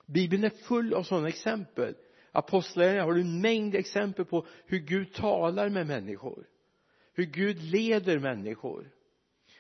Bibeln 0.06 0.44
är 0.44 0.50
full 0.50 0.94
av 0.94 1.04
sådana 1.04 1.28
exempel. 1.28 1.96
Apostlagärningarna 2.32 3.06
har 3.06 3.14
du 3.14 3.22
en 3.22 3.42
mängd 3.42 3.76
exempel 3.76 4.26
på 4.26 4.46
hur 4.66 4.80
Gud 4.80 5.14
talar 5.14 5.70
med 5.70 5.88
människor. 5.88 6.48
Hur 7.14 7.26
Gud 7.26 7.64
leder 7.64 8.20
människor. 8.20 8.92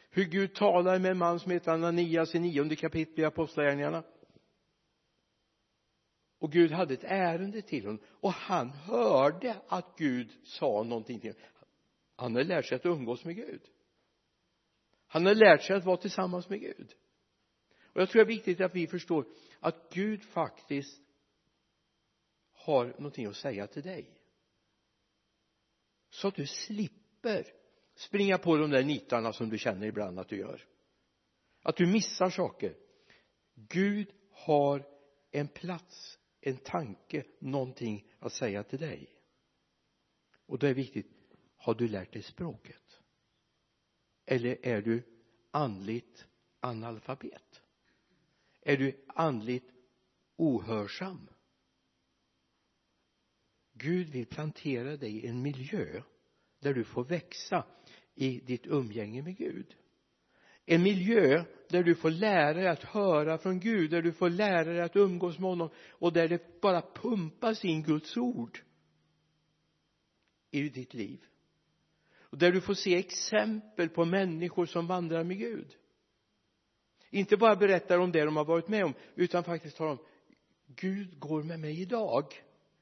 Hur 0.09 0.25
Gud 0.25 0.55
talar 0.55 0.99
med 0.99 1.11
en 1.11 1.17
man 1.17 1.39
som 1.39 1.51
heter 1.51 1.71
Ananias 1.71 2.35
i 2.35 2.39
nionde 2.39 2.75
kapitlet 2.75 3.19
i 3.19 3.25
apostlagärningarna. 3.25 4.03
Och 6.39 6.51
Gud 6.51 6.71
hade 6.71 6.93
ett 6.93 7.03
ärende 7.03 7.61
till 7.61 7.85
honom. 7.85 8.01
Och 8.09 8.31
han 8.31 8.69
hörde 8.69 9.55
att 9.67 9.97
Gud 9.97 10.29
sa 10.43 10.83
någonting 10.83 11.19
till 11.19 11.29
honom. 11.29 11.45
Han 12.15 12.35
hade 12.35 12.47
lärt 12.47 12.65
sig 12.65 12.75
att 12.75 12.85
umgås 12.85 13.25
med 13.25 13.35
Gud 13.35 13.61
han 15.11 15.25
har 15.25 15.35
lärt 15.35 15.63
sig 15.63 15.75
att 15.75 15.85
vara 15.85 15.97
tillsammans 15.97 16.49
med 16.49 16.59
Gud. 16.59 16.95
Och 17.93 18.01
jag 18.01 18.09
tror 18.09 18.25
det 18.25 18.33
är 18.33 18.35
viktigt 18.35 18.61
att 18.61 18.75
vi 18.75 18.87
förstår 18.87 19.25
att 19.59 19.93
Gud 19.93 20.23
faktiskt 20.23 21.01
har 22.51 22.85
någonting 22.85 23.25
att 23.25 23.35
säga 23.35 23.67
till 23.67 23.83
dig. 23.83 24.21
Så 26.09 26.27
att 26.27 26.35
du 26.35 26.47
slipper 26.47 27.47
springa 27.95 28.37
på 28.37 28.57
de 28.57 28.69
där 28.69 28.83
nitarna 28.83 29.33
som 29.33 29.49
du 29.49 29.57
känner 29.57 29.87
ibland 29.87 30.19
att 30.19 30.29
du 30.29 30.37
gör. 30.37 30.65
Att 31.63 31.75
du 31.75 31.87
missar 31.87 32.29
saker. 32.29 32.75
Gud 33.55 34.11
har 34.31 34.87
en 35.31 35.47
plats 35.47 36.19
en 36.41 36.57
tanke 36.57 37.25
någonting 37.39 38.11
att 38.19 38.33
säga 38.33 38.63
till 38.63 38.79
dig. 38.79 39.15
Och 40.45 40.59
det 40.59 40.69
är 40.69 40.73
viktigt. 40.73 41.11
Har 41.55 41.73
du 41.73 41.87
lärt 41.87 42.13
dig 42.13 42.23
språket? 42.23 42.99
Eller 44.31 44.57
är 44.61 44.81
du 44.81 45.03
andligt 45.51 46.27
analfabet? 46.59 47.61
Är 48.61 48.77
du 48.77 49.05
andligt 49.07 49.71
ohörsam? 50.35 51.29
Gud 53.73 54.09
vill 54.09 54.25
plantera 54.25 54.97
dig 54.97 55.17
i 55.17 55.27
en 55.27 55.41
miljö 55.41 56.01
där 56.59 56.73
du 56.73 56.83
får 56.83 57.03
växa 57.03 57.65
i 58.15 58.39
ditt 58.39 58.67
umgänge 58.67 59.21
med 59.21 59.37
Gud. 59.37 59.75
En 60.65 60.83
miljö 60.83 61.45
där 61.69 61.83
du 61.83 61.95
får 61.95 62.09
lära 62.09 62.53
dig 62.53 62.67
att 62.67 62.83
höra 62.83 63.37
från 63.37 63.59
Gud, 63.59 63.91
där 63.91 64.01
du 64.01 64.13
får 64.13 64.29
lära 64.29 64.73
dig 64.73 64.81
att 64.81 64.95
umgås 64.95 65.39
med 65.39 65.49
honom 65.49 65.69
och 65.89 66.13
där 66.13 66.27
det 66.27 66.61
bara 66.61 66.81
pumpas 66.81 67.65
in 67.65 67.83
Guds 67.83 68.17
ord 68.17 68.59
i 70.51 70.69
ditt 70.69 70.93
liv 70.93 71.25
och 72.29 72.37
där 72.37 72.51
du 72.51 72.61
får 72.61 72.73
se 72.73 72.95
exempel 72.95 73.89
på 73.89 74.05
människor 74.05 74.65
som 74.65 74.87
vandrar 74.87 75.23
med 75.23 75.37
Gud. 75.37 75.75
Inte 77.09 77.37
bara 77.37 77.55
berättar 77.55 77.99
om 77.99 78.11
det 78.11 78.25
de 78.25 78.37
har 78.37 78.45
varit 78.45 78.67
med 78.67 78.85
om 78.85 78.93
utan 79.15 79.43
faktiskt 79.43 79.77
talar 79.77 79.91
om 79.91 80.05
Gud 80.67 81.19
går 81.19 81.43
med 81.43 81.59
mig 81.59 81.81
idag. 81.81 82.25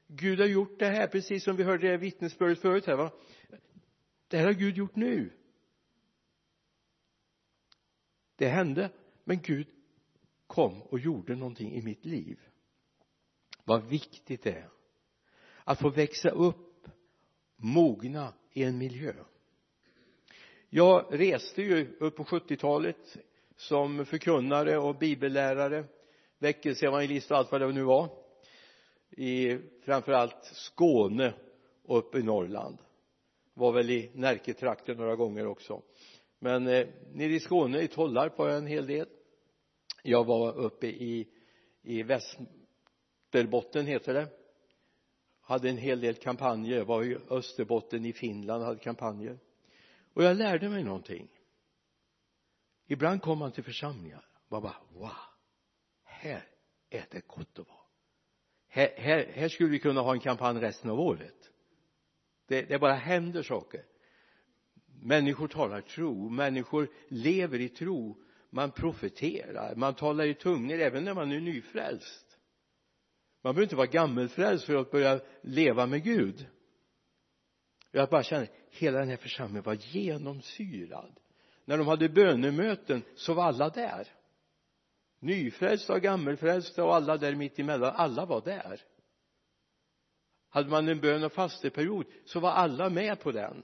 Gud 0.06 0.40
har 0.40 0.46
gjort 0.46 0.78
det 0.78 0.86
här 0.86 1.06
precis 1.06 1.44
som 1.44 1.56
vi 1.56 1.62
hörde 1.62 1.90
det 1.90 1.96
vittnesbördet 1.96 2.60
förut 2.60 2.86
här 2.86 2.96
va? 2.96 3.12
Det 4.28 4.36
här 4.36 4.44
har 4.44 4.52
Gud 4.52 4.76
gjort 4.76 4.96
nu. 4.96 5.32
Det 8.36 8.48
hände 8.48 8.90
men 9.24 9.40
Gud 9.42 9.66
kom 10.46 10.82
och 10.82 10.98
gjorde 10.98 11.36
någonting 11.36 11.72
i 11.72 11.82
mitt 11.82 12.04
liv. 12.04 12.38
Vad 13.64 13.88
viktigt 13.88 14.42
det 14.42 14.50
är 14.50 14.68
att 15.64 15.80
få 15.80 15.90
växa 15.90 16.28
upp 16.28 16.86
mogna 17.56 18.34
i 18.52 18.62
en 18.62 18.78
miljö 18.78 19.14
jag 20.70 21.06
reste 21.10 21.62
ju 21.62 21.96
upp 22.00 22.16
på 22.16 22.24
70-talet 22.24 23.16
som 23.56 24.06
förkunnare 24.06 24.78
och 24.78 24.98
bibellärare 24.98 25.84
väckelseevangelist 26.38 27.30
och 27.30 27.36
allt 27.36 27.52
vad 27.52 27.60
det 27.60 27.72
nu 27.72 27.82
var 27.82 28.08
i 29.10 29.58
framförallt 29.84 30.44
Skåne 30.44 31.34
och 31.84 31.98
uppe 31.98 32.18
i 32.18 32.22
Norrland. 32.22 32.78
Var 33.54 33.72
väl 33.72 33.90
i 33.90 34.10
Närketrakten 34.14 34.96
några 34.96 35.16
gånger 35.16 35.46
också. 35.46 35.82
Men 36.38 36.66
eh, 36.66 36.86
nere 37.12 37.32
i 37.32 37.40
Skåne 37.40 37.80
i 37.80 37.88
Tollarp 37.88 38.38
var 38.38 38.48
jag 38.48 38.58
en 38.58 38.66
hel 38.66 38.86
del. 38.86 39.06
Jag 40.02 40.24
var 40.24 40.56
uppe 40.56 40.86
i 40.86 41.28
i 41.82 42.02
Västerbotten 42.02 43.86
heter 43.86 44.14
det. 44.14 44.28
Hade 45.40 45.68
en 45.68 45.78
hel 45.78 46.00
del 46.00 46.14
kampanjer. 46.14 46.84
Var 46.84 47.04
i 47.04 47.18
Österbotten 47.30 48.04
i 48.04 48.12
Finland 48.12 48.64
hade 48.64 48.78
kampanjer 48.78 49.38
och 50.18 50.24
jag 50.24 50.36
lärde 50.36 50.68
mig 50.68 50.84
någonting. 50.84 51.28
Ibland 52.86 53.22
kom 53.22 53.38
man 53.38 53.52
till 53.52 53.64
församlingar. 53.64 54.24
Man 54.48 54.62
bara 54.62 54.76
wow 54.92 55.10
här 56.04 56.44
är 56.90 57.06
det 57.10 57.26
gott 57.26 57.58
att 57.58 57.68
vara. 57.68 57.78
Här, 58.68 58.94
här, 58.96 59.32
här 59.34 59.48
skulle 59.48 59.68
vi 59.68 59.78
kunna 59.78 60.00
ha 60.00 60.12
en 60.12 60.20
kampanj 60.20 60.60
resten 60.60 60.90
av 60.90 61.00
året. 61.00 61.50
Det, 62.46 62.62
det 62.62 62.78
bara 62.78 62.94
händer 62.94 63.42
saker. 63.42 63.84
Människor 65.02 65.48
talar 65.48 65.80
tro. 65.80 66.28
Människor 66.28 66.88
lever 67.08 67.60
i 67.60 67.68
tro. 67.68 68.24
Man 68.50 68.70
profeterar. 68.70 69.74
Man 69.74 69.94
talar 69.94 70.24
i 70.24 70.34
tungor 70.34 70.80
även 70.80 71.04
när 71.04 71.14
man 71.14 71.32
är 71.32 71.40
nyfrälst. 71.40 72.38
Man 73.42 73.54
behöver 73.54 73.62
inte 73.62 73.76
vara 73.76 73.86
gammelfrälst 73.86 74.64
för 74.64 74.74
att 74.74 74.90
börja 74.90 75.20
leva 75.42 75.86
med 75.86 76.04
Gud 76.04 76.46
jag 77.90 78.08
bara 78.08 78.22
känner 78.22 78.48
hela 78.70 78.98
den 78.98 79.08
här 79.08 79.16
församlingen 79.16 79.62
var 79.62 79.74
genomsyrad. 79.74 81.20
När 81.64 81.78
de 81.78 81.86
hade 81.86 82.08
bönemöten 82.08 83.02
så 83.14 83.34
var 83.34 83.44
alla 83.44 83.68
där. 83.68 84.08
Nyfrälsta 85.20 85.92
och 85.92 86.00
gammelfrälsta 86.00 86.84
och 86.84 86.94
alla 86.94 87.16
där 87.16 87.34
mitt 87.34 87.58
emellan 87.58 87.94
alla 87.96 88.24
var 88.24 88.40
där. 88.40 88.80
Hade 90.48 90.68
man 90.68 90.88
en 90.88 91.00
bön 91.00 91.24
och 91.24 91.32
fasteperiod 91.32 92.06
så 92.24 92.40
var 92.40 92.50
alla 92.50 92.90
med 92.90 93.20
på 93.20 93.32
den. 93.32 93.62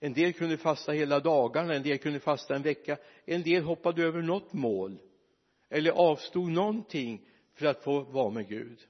En 0.00 0.12
del 0.12 0.32
kunde 0.32 0.56
fasta 0.56 0.92
hela 0.92 1.20
dagarna 1.20 1.74
en 1.74 1.82
del 1.82 1.98
kunde 1.98 2.20
fasta 2.20 2.56
en 2.56 2.62
vecka 2.62 2.96
en 3.24 3.42
del 3.42 3.62
hoppade 3.62 4.02
över 4.02 4.22
något 4.22 4.52
mål 4.52 4.98
eller 5.68 5.90
avstod 5.90 6.50
någonting 6.50 7.28
för 7.54 7.66
att 7.66 7.82
få 7.82 8.00
vara 8.00 8.30
med 8.30 8.48
Gud. 8.48 8.80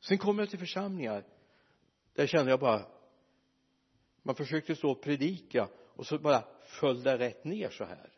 Sen 0.00 0.18
kom 0.18 0.38
jag 0.38 0.50
till 0.50 0.58
församlingar. 0.58 1.24
Där 2.14 2.26
kände 2.26 2.50
jag 2.50 2.60
bara 2.60 2.86
man 4.24 4.34
försökte 4.34 4.76
stå 4.76 4.90
och 4.90 5.02
predika 5.02 5.68
och 5.76 6.06
så 6.06 6.18
bara 6.18 6.44
föll 6.64 7.02
det 7.02 7.18
rätt 7.18 7.44
ner 7.44 7.70
så 7.70 7.84
här. 7.84 8.12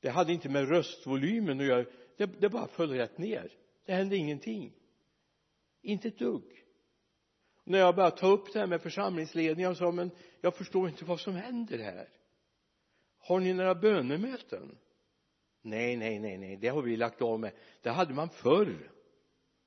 Det 0.00 0.08
hade 0.08 0.32
inte 0.32 0.48
med 0.48 0.68
röstvolymen 0.68 1.60
att 1.60 1.66
göra. 1.66 1.84
Det, 2.16 2.26
det 2.26 2.48
bara 2.48 2.66
föll 2.66 2.90
rätt 2.90 3.18
ner. 3.18 3.52
Det 3.84 3.92
hände 3.92 4.16
ingenting. 4.16 4.74
Inte 5.82 6.08
ett 6.08 6.18
dugg. 6.18 6.64
När 7.64 7.78
jag 7.78 7.94
började 7.94 8.16
ta 8.16 8.26
upp 8.26 8.52
det 8.52 8.58
här 8.58 8.66
med 8.66 8.82
församlingsledningen 8.82 9.70
och 9.70 9.76
sa 9.76 9.92
men 9.92 10.10
jag 10.40 10.54
förstår 10.54 10.88
inte 10.88 11.04
vad 11.04 11.20
som 11.20 11.34
händer 11.34 11.78
här. 11.78 12.08
Har 13.18 13.40
ni 13.40 13.52
några 13.52 13.74
bönemöten? 13.74 14.78
Nej 15.62 15.96
nej 15.96 16.18
nej 16.18 16.38
nej. 16.38 16.56
Det 16.56 16.68
har 16.68 16.82
vi 16.82 16.96
lagt 16.96 17.22
av 17.22 17.40
med. 17.40 17.52
Det 17.82 17.90
hade 17.90 18.14
man 18.14 18.30
förr. 18.30 18.90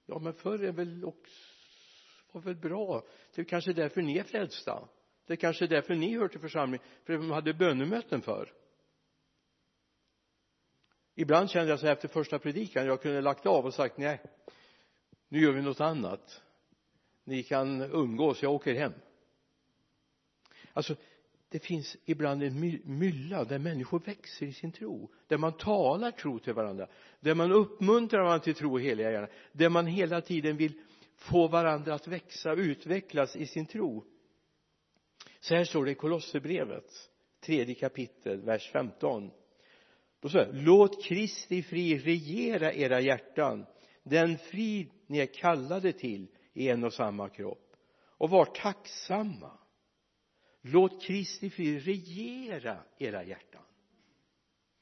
Ja 0.06 0.20
men 0.20 0.34
förr 0.34 0.64
är 0.64 0.72
väl 0.72 1.06
också 1.06 1.52
var 2.32 2.42
väl 2.42 2.56
bra. 2.56 3.04
Det 3.36 3.42
är 3.42 3.46
kanske 3.46 3.74
därför 3.74 4.02
ni 4.02 4.18
är 4.18 4.24
frälsta 4.24 4.90
det 5.32 5.36
är 5.36 5.38
kanske 5.38 5.68
därför 5.68 5.96
ni 5.96 6.18
hör 6.18 6.28
till 6.28 6.40
församlingen 6.40 6.88
för 7.04 7.14
de 7.14 7.32
hade 7.32 7.54
bönemöten 7.54 8.22
förr 8.22 8.54
ibland 11.16 11.50
kände 11.50 11.70
jag 11.70 11.80
så 11.80 11.86
här 11.86 11.94
efter 11.94 12.08
första 12.08 12.40
predikan 12.40 12.86
jag 12.86 13.02
kunde 13.02 13.22
lagt 13.22 13.46
av 13.46 13.66
och 13.66 13.74
sagt 13.74 13.98
nej 13.98 14.22
nu 15.32 15.40
gör 15.40 15.52
vi 15.52 15.62
något 15.62 15.82
annat. 15.82 16.42
Ni 17.24 17.44
kan 17.44 17.82
umgås 17.82 18.44
jag 18.44 18.54
åker 18.54 18.74
hem. 18.74 18.94
Alltså 20.74 20.96
det 21.50 21.60
finns 21.60 21.98
ibland 22.06 22.44
en 22.44 22.82
mylla 22.84 23.44
där 23.44 23.60
människor 23.60 24.00
växer 24.00 24.46
i 24.46 24.54
sin 24.54 24.72
tro 24.72 25.12
där 25.28 25.38
man 25.38 25.58
talar 25.58 26.12
tro 26.12 26.40
till 26.40 26.54
varandra 26.54 26.88
där 27.20 27.36
man 27.36 27.52
uppmuntrar 27.52 28.24
varandra 28.24 28.44
till 28.44 28.55
tro 28.55 28.74
och 28.74 28.82
heliga 28.82 29.12
gärna 29.12 29.27
där 29.51 29.70
man 29.70 29.88
hela 29.88 30.22
tiden 30.22 30.58
vill 30.58 30.74
få 31.16 31.48
varandra 31.48 31.94
att 31.94 32.08
växa 32.08 32.51
och 32.51 32.58
utvecklas 32.58 33.36
i 33.36 33.46
sin 33.46 33.66
tro 33.66 34.05
så 35.42 35.56
här 35.56 35.64
står 35.64 35.86
det 35.86 35.92
i 35.92 35.96
Kolosserbrevet 35.96 37.10
tredje 37.40 37.75
kapitel 37.75 38.42
vers 38.42 38.72
15 38.72 39.32
då 40.22 40.30
står 40.30 40.40
det 40.40 40.51
låt 40.54 41.04
Kristi 41.04 41.64
frid 41.64 42.04
regera 42.04 42.74
era 42.74 43.01
hjärtan. 43.01 43.66
Den 44.04 44.38
frid 44.38 44.90
ni 45.08 45.20
är 45.20 45.25
kallade 45.25 45.94
till 45.94 46.27
i 46.54 46.70
en 46.70 46.84
och 46.84 46.94
samma 46.94 47.30
kropp. 47.30 47.75
Och 48.04 48.30
var 48.30 48.46
tacksamma. 48.46 49.58
Låt 50.62 51.04
Kristi 51.04 51.50
frid 51.50 51.84
regera 51.86 52.84
era 52.98 53.24
hjärtan. 53.24 53.62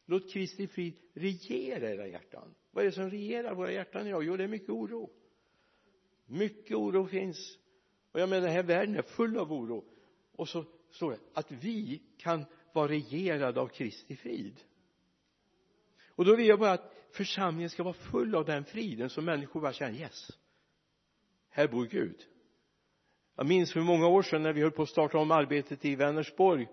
Låt 0.06 0.34
Kristi 0.34 0.68
frid 0.68 0.94
regera 1.14 1.90
era 1.90 2.08
hjärtan. 2.08 2.56
Vad 2.72 2.84
är 2.84 2.90
det 2.90 2.96
som 2.96 3.10
regerar 3.10 3.56
våra 3.56 3.72
hjärtan 3.72 4.08
idag? 4.08 4.24
Jo 4.24 4.38
det 4.38 4.44
är 4.44 4.48
mycket 4.48 4.70
oro. 4.70 5.10
Mycket 6.26 6.78
oro 6.78 7.08
finns. 7.08 7.58
Och 8.12 8.20
jag 8.20 8.30
menar 8.30 8.48
den 8.48 8.56
här 8.56 8.64
världen 8.64 8.96
är 8.96 9.02
full 9.02 9.38
av 9.38 9.54
oro 9.54 9.86
och 10.40 10.50
så 10.50 10.66
står 10.92 11.12
det 11.12 11.20
att 11.34 11.52
vi 11.52 12.02
kan 12.18 12.46
vara 12.74 12.88
regerade 12.88 13.62
av 13.62 13.68
Kristi 13.68 14.16
frid. 14.16 14.60
Och 16.10 16.26
då 16.26 16.36
vill 16.36 16.48
jag 16.48 16.60
bara 16.60 16.72
att 16.72 16.94
församlingen 17.12 17.70
ska 17.70 17.84
vara 17.84 17.94
full 17.94 18.36
av 18.36 18.46
den 18.46 18.66
friden 18.66 19.10
så 19.10 19.22
människor 19.22 19.62
bara 19.62 19.74
känner 19.74 20.00
yes 20.00 20.32
här 21.50 21.68
bor 21.68 21.86
Gud. 21.86 22.16
Jag 23.36 23.48
minns 23.48 23.74
för 23.74 23.80
många 23.80 24.08
år 24.08 24.22
sedan 24.22 24.44
när 24.44 24.54
vi 24.54 24.62
höll 24.62 24.72
på 24.72 24.82
att 24.82 24.90
starta 24.90 25.18
om 25.18 25.32
arbetet 25.32 25.86
i 25.86 25.96
Vänersborg. 25.96 26.68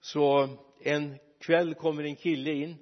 Så 0.00 0.48
en 0.80 1.18
kväll 1.38 1.74
kommer 1.74 2.04
en 2.04 2.16
kille 2.16 2.52
in. 2.52 2.76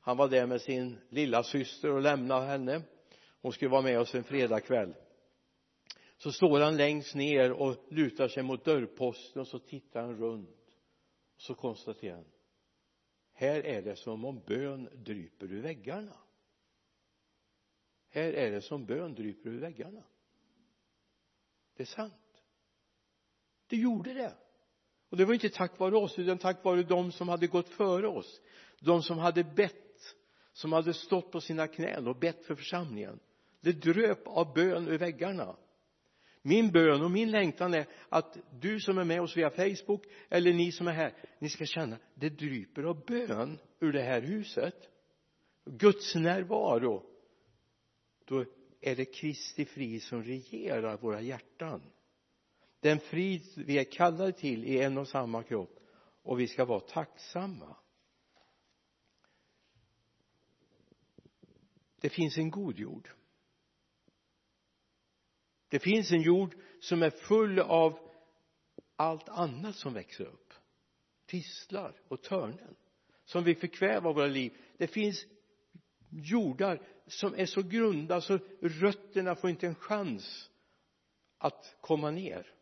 Han 0.00 0.16
var 0.16 0.28
där 0.28 0.46
med 0.46 0.60
sin 0.60 0.98
lilla 1.08 1.42
syster 1.42 1.90
och 1.90 2.00
lämnade 2.00 2.46
henne. 2.46 2.82
Hon 3.42 3.52
skulle 3.52 3.70
vara 3.70 3.82
med 3.82 4.00
oss 4.00 4.14
en 4.14 4.24
fredagkväll 4.24 4.94
så 6.22 6.32
står 6.32 6.60
han 6.60 6.76
längst 6.76 7.14
ner 7.14 7.52
och 7.52 7.76
lutar 7.90 8.28
sig 8.28 8.42
mot 8.42 8.64
dörrposten 8.64 9.40
och 9.40 9.48
så 9.48 9.58
tittar 9.58 10.02
han 10.02 10.16
runt. 10.16 10.76
Och 11.34 11.40
så 11.40 11.54
konstaterar 11.54 12.16
han 12.16 12.24
här 13.32 13.66
är 13.66 13.82
det 13.82 13.96
som 13.96 14.24
om 14.24 14.42
bön 14.46 14.88
dryper 14.92 15.52
ur 15.52 15.62
väggarna. 15.62 16.16
Här 18.08 18.32
är 18.32 18.50
det 18.50 18.62
som 18.62 18.86
bön 18.86 19.14
dryper 19.14 19.50
ur 19.50 19.60
väggarna. 19.60 20.02
Det 21.76 21.82
är 21.82 21.86
sant. 21.86 22.42
Det 23.66 23.76
gjorde 23.76 24.14
det. 24.14 24.34
Och 25.08 25.16
det 25.16 25.24
var 25.24 25.34
inte 25.34 25.48
tack 25.48 25.78
vare 25.78 25.96
oss 25.96 26.18
utan 26.18 26.38
tack 26.38 26.64
vare 26.64 26.82
de 26.82 27.12
som 27.12 27.28
hade 27.28 27.46
gått 27.46 27.68
före 27.68 28.08
oss. 28.08 28.40
De 28.80 29.02
som 29.02 29.18
hade 29.18 29.44
bett 29.44 30.16
som 30.52 30.72
hade 30.72 30.94
stått 30.94 31.32
på 31.32 31.40
sina 31.40 31.68
knän 31.68 32.08
och 32.08 32.16
bett 32.16 32.44
för 32.44 32.54
församlingen. 32.54 33.20
Det 33.60 33.72
dröp 33.72 34.26
av 34.26 34.54
bön 34.54 34.88
ur 34.88 34.98
väggarna 34.98 35.56
min 36.42 36.72
bön 36.72 37.02
och 37.02 37.10
min 37.10 37.30
längtan 37.30 37.74
är 37.74 37.86
att 38.08 38.36
du 38.60 38.80
som 38.80 38.98
är 38.98 39.04
med 39.04 39.20
oss 39.20 39.36
via 39.36 39.50
Facebook 39.50 40.06
eller 40.28 40.52
ni 40.52 40.72
som 40.72 40.88
är 40.88 40.92
här 40.92 41.14
ni 41.38 41.48
ska 41.48 41.64
känna 41.64 41.98
det 42.14 42.28
dryper 42.28 42.82
av 42.82 43.04
bön 43.04 43.58
ur 43.80 43.92
det 43.92 44.02
här 44.02 44.22
huset. 44.22 44.88
Guds 45.64 46.14
närvaro. 46.14 47.02
Då 48.24 48.44
är 48.80 48.96
det 48.96 49.04
Kristi 49.04 49.64
frid 49.64 50.02
som 50.02 50.22
regerar 50.22 50.96
våra 50.96 51.20
hjärtan. 51.20 51.82
Den 52.80 53.00
frid 53.00 53.42
vi 53.56 53.78
är 53.78 53.84
kallade 53.84 54.32
till 54.32 54.64
i 54.64 54.80
en 54.80 54.98
och 54.98 55.08
samma 55.08 55.42
kropp 55.42 55.78
och 56.22 56.40
vi 56.40 56.48
ska 56.48 56.64
vara 56.64 56.80
tacksamma. 56.80 57.76
Det 62.00 62.08
finns 62.08 62.38
en 62.38 62.50
god 62.50 62.78
jord 62.78 63.10
det 65.72 65.78
finns 65.78 66.12
en 66.12 66.22
jord 66.22 66.54
som 66.80 67.02
är 67.02 67.10
full 67.10 67.58
av 67.58 67.98
allt 68.96 69.28
annat 69.28 69.76
som 69.76 69.94
växer 69.94 70.24
upp. 70.24 70.54
Tistlar 71.26 72.00
och 72.08 72.22
törnen 72.22 72.76
som 73.24 73.44
vill 73.44 73.56
förkväva 73.56 74.12
våra 74.12 74.26
liv. 74.26 74.52
Det 74.76 74.86
finns 74.86 75.26
jordar 76.10 76.82
som 77.06 77.34
är 77.34 77.46
så 77.46 77.62
grunda 77.62 78.20
så 78.20 78.38
rötterna 78.60 79.34
får 79.34 79.50
inte 79.50 79.66
en 79.66 79.74
chans 79.74 80.50
att 81.38 81.76
komma 81.80 82.10
ner. 82.10 82.54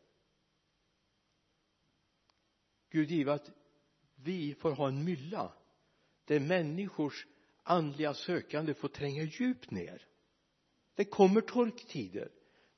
Gud 2.90 3.10
give 3.10 3.32
att 3.32 3.50
vi 4.14 4.54
får 4.54 4.70
ha 4.70 4.88
en 4.88 5.04
mylla 5.04 5.52
där 6.24 6.40
människors 6.40 7.26
andliga 7.62 8.14
sökande 8.14 8.74
får 8.74 8.88
tränga 8.88 9.22
djupt 9.22 9.70
ner. 9.70 10.06
Det 10.94 11.04
kommer 11.04 11.40
torktider 11.40 12.30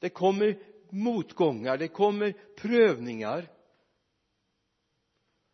det 0.02 0.08
kommer 0.08 0.58
motgångar 0.90 1.76
det 1.78 1.88
kommer 1.88 2.34
prövningar. 2.56 3.48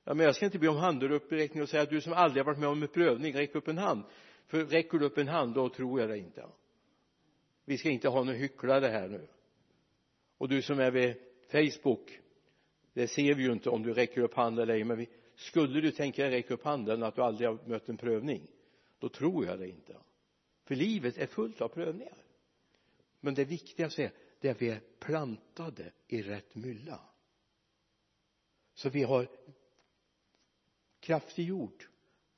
Ja, 0.05 0.15
men 0.15 0.27
jag 0.27 0.37
ska 0.37 0.45
inte 0.45 0.59
be 0.59 0.69
om 0.69 0.77
handuppräckning 0.77 1.63
och 1.63 1.69
säga 1.69 1.83
att 1.83 1.91
du 1.91 2.01
som 2.01 2.13
aldrig 2.13 2.45
har 2.45 2.47
varit 2.47 2.61
med 2.61 2.69
om 2.69 2.83
en 2.83 2.89
prövning 2.89 3.35
räck 3.35 3.55
upp 3.55 3.69
en 3.69 3.79
hand. 3.79 4.05
För 4.47 4.65
räcker 4.65 4.99
du 4.99 5.07
upp 5.07 5.19
en 5.19 5.29
hand 5.29 5.55
då 5.55 5.69
tror 5.69 6.01
jag 6.01 6.09
det 6.09 6.19
inte. 6.19 6.47
Vi 7.65 7.79
ska 7.79 7.91
inte 7.91 8.09
ha 8.09 8.25
någon 8.25 8.35
hycklare 8.35 8.87
här 8.87 9.09
nu. 9.09 9.29
Och 10.39 10.49
du 10.49 10.63
som 10.63 10.81
är 10.81 10.91
vid 10.91 11.15
Facebook 11.53 12.21
det 12.93 13.09
ser 13.09 13.35
vi 13.35 13.43
ju 13.43 13.53
inte 13.53 13.71
om 13.71 13.83
du 13.83 13.93
räcker 13.93 14.21
upp 14.21 14.35
handen 14.35 14.63
eller 14.63 14.75
ej 14.75 14.85
men 14.85 14.99
vi, 14.99 15.09
skulle 15.35 15.81
du 15.81 15.91
tänka 15.91 16.23
dig 16.23 16.31
räcka 16.31 16.55
upp 16.55 16.65
handen 16.65 17.03
att 17.03 17.17
du 17.17 17.23
aldrig 17.23 17.49
har 17.49 17.59
mött 17.69 17.89
en 17.89 17.97
prövning 17.97 18.47
då 18.99 19.09
tror 19.09 19.47
jag 19.47 19.59
det 19.59 19.69
inte. 19.69 19.97
För 20.65 20.75
livet 20.75 21.19
är 21.19 21.27
fullt 21.27 21.61
av 21.61 21.69
prövningar. 21.69 22.19
Men 23.21 23.35
det 23.35 23.45
viktigaste 23.45 24.05
är 24.05 24.13
där 24.39 24.55
vi 24.55 24.69
är 24.69 24.81
plantade 24.99 25.93
i 26.07 26.23
rätt 26.23 26.55
mylla. 26.55 27.01
Så 28.75 28.89
vi 28.89 29.03
har 29.03 29.29
kraftig 31.01 31.47
jord 31.47 31.85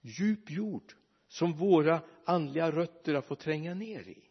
djup 0.01 0.51
jord 0.51 0.95
som 1.29 1.53
våra 1.53 2.03
andliga 2.25 2.71
rötter 2.71 3.15
har 3.15 3.23
fått 3.23 3.41
tränga 3.41 3.75
ner 3.75 4.09
i. 4.09 4.31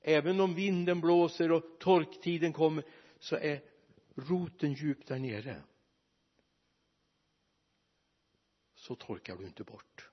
Även 0.00 0.40
om 0.40 0.54
vinden 0.54 1.00
blåser 1.00 1.52
och 1.52 1.78
torktiden 1.78 2.52
kommer 2.52 2.84
så 3.18 3.36
är 3.36 3.62
roten 4.14 4.72
djup 4.72 5.06
där 5.06 5.18
nere. 5.18 5.62
Så 8.74 8.94
torkar 8.94 9.36
du 9.36 9.46
inte 9.46 9.64
bort. 9.64 10.10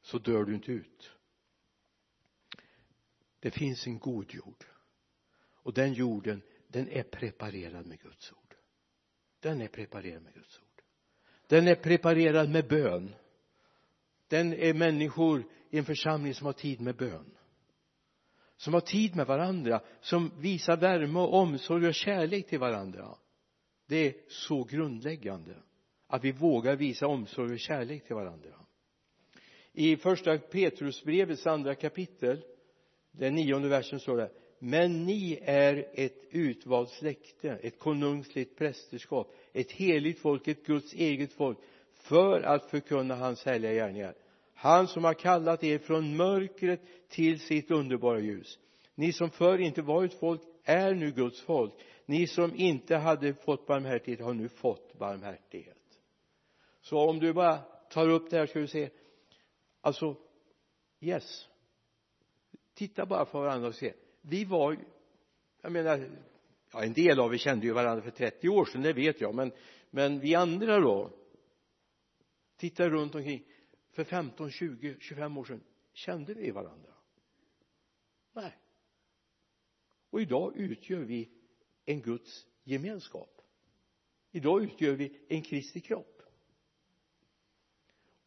Så 0.00 0.18
dör 0.18 0.44
du 0.44 0.54
inte 0.54 0.72
ut. 0.72 1.10
Det 3.40 3.50
finns 3.50 3.86
en 3.86 3.98
god 3.98 4.34
jord 4.34 4.64
och 5.66 5.72
den 5.72 5.92
jorden 5.92 6.42
den 6.68 6.88
är 6.88 7.02
preparerad 7.02 7.86
med 7.86 8.00
Guds 8.00 8.32
ord. 8.32 8.54
Den 9.40 9.60
är 9.60 9.68
preparerad 9.68 10.22
med 10.22 10.34
Guds 10.34 10.58
ord. 10.58 10.82
Den 11.46 11.68
är 11.68 11.74
preparerad 11.74 12.50
med 12.50 12.68
bön. 12.68 13.14
Den 14.28 14.52
är 14.52 14.74
människor 14.74 15.44
i 15.70 15.78
en 15.78 15.84
församling 15.84 16.34
som 16.34 16.46
har 16.46 16.52
tid 16.52 16.80
med 16.80 16.96
bön. 16.96 17.36
Som 18.56 18.74
har 18.74 18.80
tid 18.80 19.16
med 19.16 19.26
varandra 19.26 19.80
som 20.00 20.32
visar 20.38 20.76
värme 20.76 21.18
och 21.18 21.34
omsorg 21.34 21.86
och 21.86 21.94
kärlek 21.94 22.48
till 22.48 22.58
varandra. 22.58 23.18
Det 23.86 23.96
är 23.96 24.14
så 24.28 24.64
grundläggande 24.64 25.56
att 26.06 26.24
vi 26.24 26.32
vågar 26.32 26.76
visa 26.76 27.06
omsorg 27.06 27.52
och 27.52 27.60
kärlek 27.60 28.06
till 28.06 28.16
varandra. 28.16 28.54
I 29.72 29.96
första 29.96 30.38
Petrusbrevets 30.38 31.46
andra 31.46 31.74
kapitel 31.74 32.44
den 33.10 33.34
nionde 33.34 33.68
versen 33.68 34.00
står 34.00 34.16
det 34.16 34.30
men 34.58 35.06
ni 35.06 35.38
är 35.42 35.88
ett 35.94 36.24
utvalt 36.30 36.90
släkte 36.90 37.50
ett 37.50 37.78
konungsligt 37.78 38.58
prästerskap 38.58 39.34
ett 39.52 39.72
heligt 39.72 40.18
folk 40.18 40.48
ett 40.48 40.66
Guds 40.66 40.92
eget 40.94 41.32
folk 41.32 41.58
för 41.94 42.42
att 42.42 42.70
förkunna 42.70 43.14
hans 43.14 43.44
härliga 43.44 43.72
gärningar. 43.72 44.14
Han 44.54 44.88
som 44.88 45.04
har 45.04 45.14
kallat 45.14 45.64
er 45.64 45.78
från 45.78 46.16
mörkret 46.16 46.80
till 47.08 47.40
sitt 47.40 47.70
underbara 47.70 48.20
ljus. 48.20 48.58
Ni 48.94 49.12
som 49.12 49.30
förr 49.30 49.58
inte 49.58 49.82
var 49.82 50.04
ett 50.04 50.14
folk 50.14 50.40
är 50.64 50.94
nu 50.94 51.12
Guds 51.12 51.40
folk. 51.40 51.72
Ni 52.06 52.26
som 52.26 52.54
inte 52.54 52.96
hade 52.96 53.34
fått 53.34 53.66
barmhärtighet 53.66 54.20
har 54.20 54.34
nu 54.34 54.48
fått 54.48 54.98
barmhärtighet. 54.98 55.76
Så 56.80 56.98
om 56.98 57.18
du 57.18 57.32
bara 57.32 57.58
tar 57.90 58.08
upp 58.08 58.30
det 58.30 58.36
här 58.38 58.46
ska 58.46 58.58
du 58.58 58.66
se. 58.66 58.90
Alltså 59.80 60.16
yes. 61.00 61.48
Titta 62.74 63.06
bara 63.06 63.24
på 63.24 63.40
varandra 63.40 63.68
och 63.68 63.74
se 63.74 63.92
vi 64.28 64.44
var 64.44 64.78
jag 65.62 65.72
menar 65.72 66.10
ja 66.72 66.84
en 66.84 66.92
del 66.92 67.20
av 67.20 67.34
er 67.34 67.38
kände 67.38 67.66
ju 67.66 67.72
varandra 67.72 68.02
för 68.02 68.10
30 68.10 68.48
år 68.48 68.64
sedan 68.64 68.82
det 68.82 68.92
vet 68.92 69.20
jag 69.20 69.34
men 69.34 69.52
men 69.90 70.20
vi 70.20 70.34
andra 70.34 70.80
då? 70.80 71.10
Tittar 72.56 72.90
runt 72.90 73.14
omkring 73.14 73.46
för 73.90 74.04
15, 74.04 74.50
20, 74.50 74.96
25 75.00 75.38
år 75.38 75.44
sedan 75.44 75.64
kände 75.92 76.34
vi 76.34 76.50
varandra? 76.50 76.94
Nej. 78.32 78.58
Och 80.10 80.20
idag 80.20 80.56
utgör 80.56 81.00
vi 81.00 81.30
en 81.84 82.02
Guds 82.02 82.46
gemenskap. 82.64 83.42
Idag 84.30 84.62
utgör 84.62 84.94
vi 84.94 85.20
en 85.28 85.42
Kristi 85.42 85.80
kropp. 85.80 86.22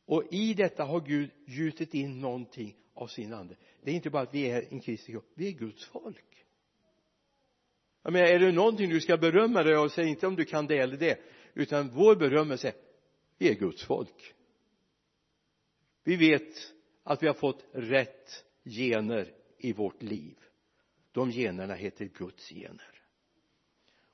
Och 0.06 0.24
i 0.32 0.54
detta 0.54 0.84
har 0.84 1.02
Gud 1.02 1.32
gjutit 1.46 1.94
in 1.94 2.22
någonting 2.22 2.76
av 2.94 3.08
sin 3.08 3.34
ande 3.34 3.56
det 3.84 3.92
är 3.92 3.96
inte 3.96 4.10
bara 4.10 4.24
att 4.24 4.34
vi 4.34 4.50
är 4.50 4.66
en 4.70 4.80
Kristi 4.80 5.12
kropp 5.12 5.32
vi 5.34 5.48
är 5.48 5.52
Guds 5.52 5.86
folk. 5.86 6.46
Jag 8.04 8.14
menar 8.14 8.28
är 8.28 8.40
det 8.40 8.52
någonting 8.52 8.90
du 8.90 9.02
ska 9.02 9.18
berömma 9.18 9.64
dig 9.64 9.76
av 9.76 9.90
säg 9.90 10.08
inte 10.08 10.28
om 10.28 10.36
du 10.36 10.46
kan 10.46 10.68
det 10.68 10.78
eller 10.78 10.98
det 10.98 11.20
utan 11.54 11.90
vår 11.90 12.16
berömmelse 12.16 12.74
vi 13.38 13.50
är 13.50 13.56
Guds 13.56 13.84
folk. 13.84 14.36
Vi 16.04 16.16
vet 16.16 16.74
att 17.04 17.24
vi 17.24 17.28
har 17.28 17.34
fått 17.34 17.66
rätt 17.72 18.46
gener 18.64 19.34
i 19.58 19.74
vårt 19.74 20.04
liv. 20.04 20.38
De 21.12 21.32
generna 21.32 21.74
heter 21.74 22.06
Guds 22.06 22.50
gener. 22.50 23.02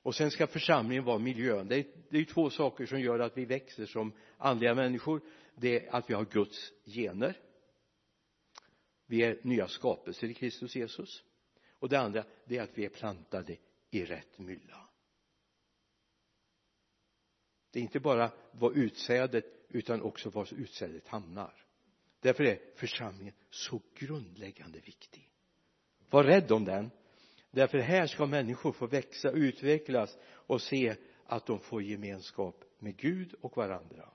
Och 0.01 0.15
sen 0.15 0.31
ska 0.31 0.47
församlingen 0.47 1.03
vara 1.03 1.19
miljön. 1.19 1.67
Det 1.67 1.75
är, 1.75 1.85
det 2.09 2.17
är 2.17 2.25
två 2.25 2.49
saker 2.49 2.85
som 2.85 3.01
gör 3.01 3.19
att 3.19 3.37
vi 3.37 3.45
växer 3.45 3.85
som 3.85 4.11
andliga 4.37 4.75
människor. 4.75 5.21
Det 5.55 5.85
är 5.85 5.95
att 5.95 6.09
vi 6.09 6.13
har 6.13 6.25
Guds 6.25 6.71
gener 6.85 7.37
vi 9.05 9.23
är 9.23 9.39
nya 9.41 9.67
skapelser 9.67 10.27
i 10.27 10.33
Kristus 10.33 10.75
Jesus. 10.75 11.23
Och 11.79 11.89
det 11.89 11.99
andra 11.99 12.25
det 12.45 12.57
är 12.57 12.61
att 12.61 12.77
vi 12.77 12.85
är 12.85 12.89
plantade 12.89 13.57
i 13.89 14.05
rätt 14.05 14.39
mylla. 14.39 14.89
Det 17.71 17.79
är 17.79 17.83
inte 17.83 17.99
bara 17.99 18.31
vad 18.51 18.77
utsädet 18.77 19.45
utan 19.69 20.01
också 20.01 20.29
var 20.29 20.53
utsädet 20.53 21.07
hamnar. 21.07 21.65
Därför 22.19 22.43
är 22.43 22.59
församlingen 22.75 23.33
så 23.49 23.81
grundläggande 23.95 24.79
viktig. 24.79 25.29
Var 26.09 26.23
rädd 26.23 26.51
om 26.51 26.65
den. 26.65 26.91
Därför 27.51 27.77
här 27.77 28.07
ska 28.07 28.25
människor 28.25 28.71
få 28.71 28.87
växa, 28.87 29.31
utvecklas 29.31 30.17
och 30.23 30.61
se 30.61 30.95
att 31.25 31.45
de 31.45 31.59
får 31.59 31.83
gemenskap 31.83 32.63
med 32.79 32.97
Gud 32.97 33.33
och 33.41 33.57
varandra. 33.57 34.09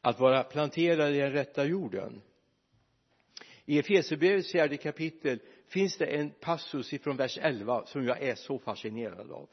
Att 0.00 0.20
vara 0.20 0.44
planterade 0.44 1.16
i 1.16 1.20
den 1.20 1.32
rätta 1.32 1.64
jorden 1.64 2.22
i 3.66 3.78
Efesierbrevets 3.78 4.52
fjärde 4.52 4.76
kapitel 4.76 5.40
finns 5.68 5.96
det 5.96 6.06
en 6.06 6.30
passus 6.30 6.92
ifrån 6.92 7.16
vers 7.16 7.38
11 7.42 7.86
som 7.86 8.04
jag 8.04 8.22
är 8.22 8.34
så 8.34 8.58
fascinerad 8.58 9.30
av. 9.30 9.48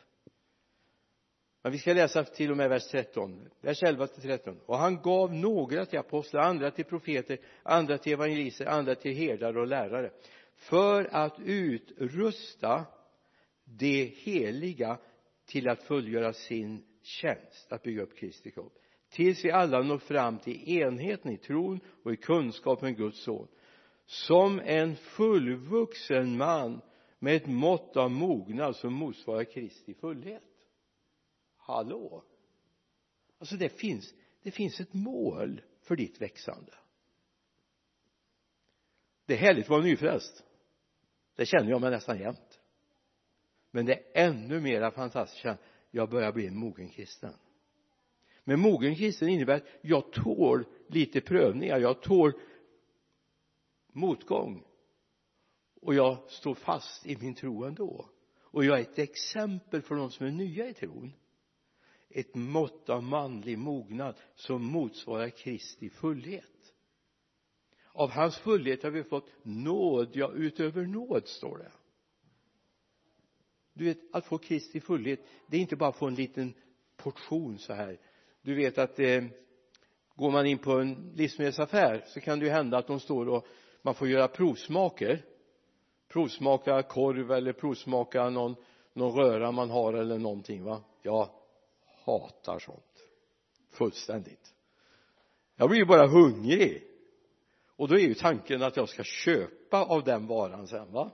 Men 1.62 1.72
vi 1.72 1.78
ska 1.78 1.94
läsa 1.94 2.24
till 2.24 2.52
och 2.52 2.58
med 2.58 2.70
vers 2.70 2.88
13 2.88 3.50
vers 3.62 3.84
11 3.84 4.08
till 4.08 4.22
13 4.22 4.60
och 4.66 4.78
han 4.78 5.02
gav 5.02 5.34
några 5.34 5.86
till 5.86 6.00
apostlar 6.00 6.42
andra 6.42 6.72
till 6.72 6.86
profeter 6.86 7.38
andra 7.64 7.98
till 7.98 8.14
evangelister 8.14 8.66
andra 8.66 8.96
till 8.96 9.16
herdar 9.16 9.58
och 9.58 9.68
lärare 9.68 10.12
för 10.56 11.10
att 11.12 11.40
utrusta 11.40 12.86
de 13.66 14.06
heliga 14.06 14.98
till 15.46 15.70
att 15.70 15.84
fullgöra 15.84 16.34
sin 16.34 16.84
tjänst 17.02 17.72
att 17.72 17.84
bygga 17.84 18.02
upp 18.02 18.18
Kristi 18.18 18.52
kropp. 18.52 18.74
Tills 19.10 19.46
vi 19.46 19.52
alla 19.52 19.82
når 19.82 19.98
fram 19.98 20.38
till 20.40 20.70
enheten 20.70 21.32
i 21.32 21.38
tron 21.38 21.80
och 22.04 22.14
i 22.14 22.18
kunskapen 22.18 22.88
om 22.88 22.94
Guds 22.96 23.24
son 23.24 23.48
som 24.06 24.60
en 24.60 24.96
fullvuxen 24.96 26.38
man 26.38 26.82
med 27.20 27.36
ett 27.36 27.48
mått 27.48 27.98
av 27.98 28.12
mognad 28.12 28.76
som 28.76 28.94
motsvarar 28.94 29.44
Kristi 29.44 29.94
fullhet. 29.94 30.44
Hallå? 31.58 32.24
Alltså 33.40 33.56
det 33.56 33.70
finns 33.70 34.14
det 34.44 34.52
finns 34.52 34.80
ett 34.80 34.94
mål 34.94 35.62
för 35.82 35.96
ditt 35.96 36.22
växande. 36.22 36.74
Det 39.26 39.34
är 39.34 39.38
härligt 39.38 39.64
att 39.66 39.70
vara 39.70 39.82
nyfrälst. 39.82 40.44
Det 41.36 41.46
känner 41.46 41.70
jag 41.70 41.82
mig 41.82 41.92
nästan 41.92 42.20
jämt. 42.20 42.60
Men 43.72 43.86
det 43.86 43.94
är 43.94 44.28
ännu 44.28 44.60
mera 44.60 44.92
fantastiskt 44.92 45.46
att 45.46 45.62
jag 45.92 46.10
börjar 46.10 46.32
bli 46.32 46.48
en 46.48 46.58
mogen 46.58 46.90
kristen. 46.90 47.34
Men 48.44 48.60
mogen 48.60 48.96
kristen 48.96 49.30
innebär 49.30 49.56
att 49.56 49.68
jag 49.82 50.12
tål 50.12 50.66
lite 50.88 51.22
prövningar. 51.22 51.80
Jag 51.80 52.02
tål 52.02 52.34
motgång. 53.94 54.64
Och 55.82 55.94
jag 55.94 56.18
står 56.32 56.56
fast 56.56 57.06
i 57.06 57.18
min 57.18 57.36
tro 57.36 57.64
ändå. 57.64 58.10
Och 58.42 58.66
jag 58.66 58.78
är 58.78 58.82
ett 58.82 59.00
exempel 59.00 59.82
för 59.82 59.96
de 59.96 60.12
som 60.12 60.26
är 60.26 60.32
nya 60.32 60.70
i 60.70 60.74
tron. 60.74 61.14
Ett 62.10 62.36
mått 62.36 62.90
av 62.90 63.04
manlig 63.04 63.58
mognad 63.58 64.16
som 64.36 64.66
motsvarar 64.66 65.30
Kristi 65.30 65.90
fullhet. 65.90 66.74
Av 67.92 68.10
hans 68.10 68.38
fullhet 68.38 68.84
har 68.84 68.92
vi 68.92 69.04
fått 69.04 69.30
nåd, 69.44 70.10
ja 70.14 70.32
utöver 70.32 70.86
nåd 70.86 71.28
står 71.28 71.58
det. 71.58 71.72
Du 73.74 73.86
vet 73.86 74.00
att 74.12 74.26
få 74.26 74.38
Kristi 74.38 74.80
fullhet 74.80 75.20
det 75.48 75.58
är 75.58 75.62
inte 75.62 75.76
bara 75.76 75.90
att 75.90 75.98
få 75.98 76.08
en 76.08 76.16
liten 76.16 76.54
portion 76.98 77.60
så 77.60 77.74
här. 77.74 78.00
Du 78.42 78.56
vet 78.56 78.78
att 78.78 79.00
eh, 79.00 79.24
går 80.16 80.32
man 80.32 80.46
in 80.46 80.58
på 80.58 80.72
en 80.72 81.12
livsmedelsaffär 81.16 82.04
så 82.08 82.20
kan 82.20 82.40
det 82.40 82.46
ju 82.46 82.52
hända 82.52 82.78
att 82.78 82.88
de 82.88 83.00
står 83.00 83.30
och 83.30 83.48
man 83.84 83.96
får 83.96 84.08
göra 84.08 84.28
provsmaker. 84.28 85.26
Provsmaka 86.08 86.84
korv 86.84 87.32
eller 87.32 87.54
provsmaka 87.54 88.30
någon, 88.30 88.56
någon 88.94 89.16
röra 89.16 89.52
man 89.52 89.70
har 89.70 89.94
eller 89.94 90.18
någonting 90.18 90.64
va? 90.64 90.84
Jag 91.02 91.30
hatar 92.06 92.60
sånt. 92.60 93.06
Fullständigt. 93.72 94.54
Jag 95.56 95.70
blir 95.70 95.80
ju 95.80 95.86
bara 95.86 96.08
hungrig. 96.08 96.84
Och 97.76 97.88
då 97.88 97.96
är 97.96 98.00
ju 98.00 98.14
tanken 98.14 98.64
att 98.64 98.78
jag 98.78 98.90
ska 98.90 99.04
köpa 99.04 99.84
av 99.86 100.04
den 100.04 100.28
varan 100.28 100.68
sen 100.68 100.92
va? 100.92 101.12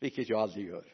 Vilket 0.00 0.28
jag 0.28 0.40
aldrig 0.40 0.66
gör. 0.66 0.84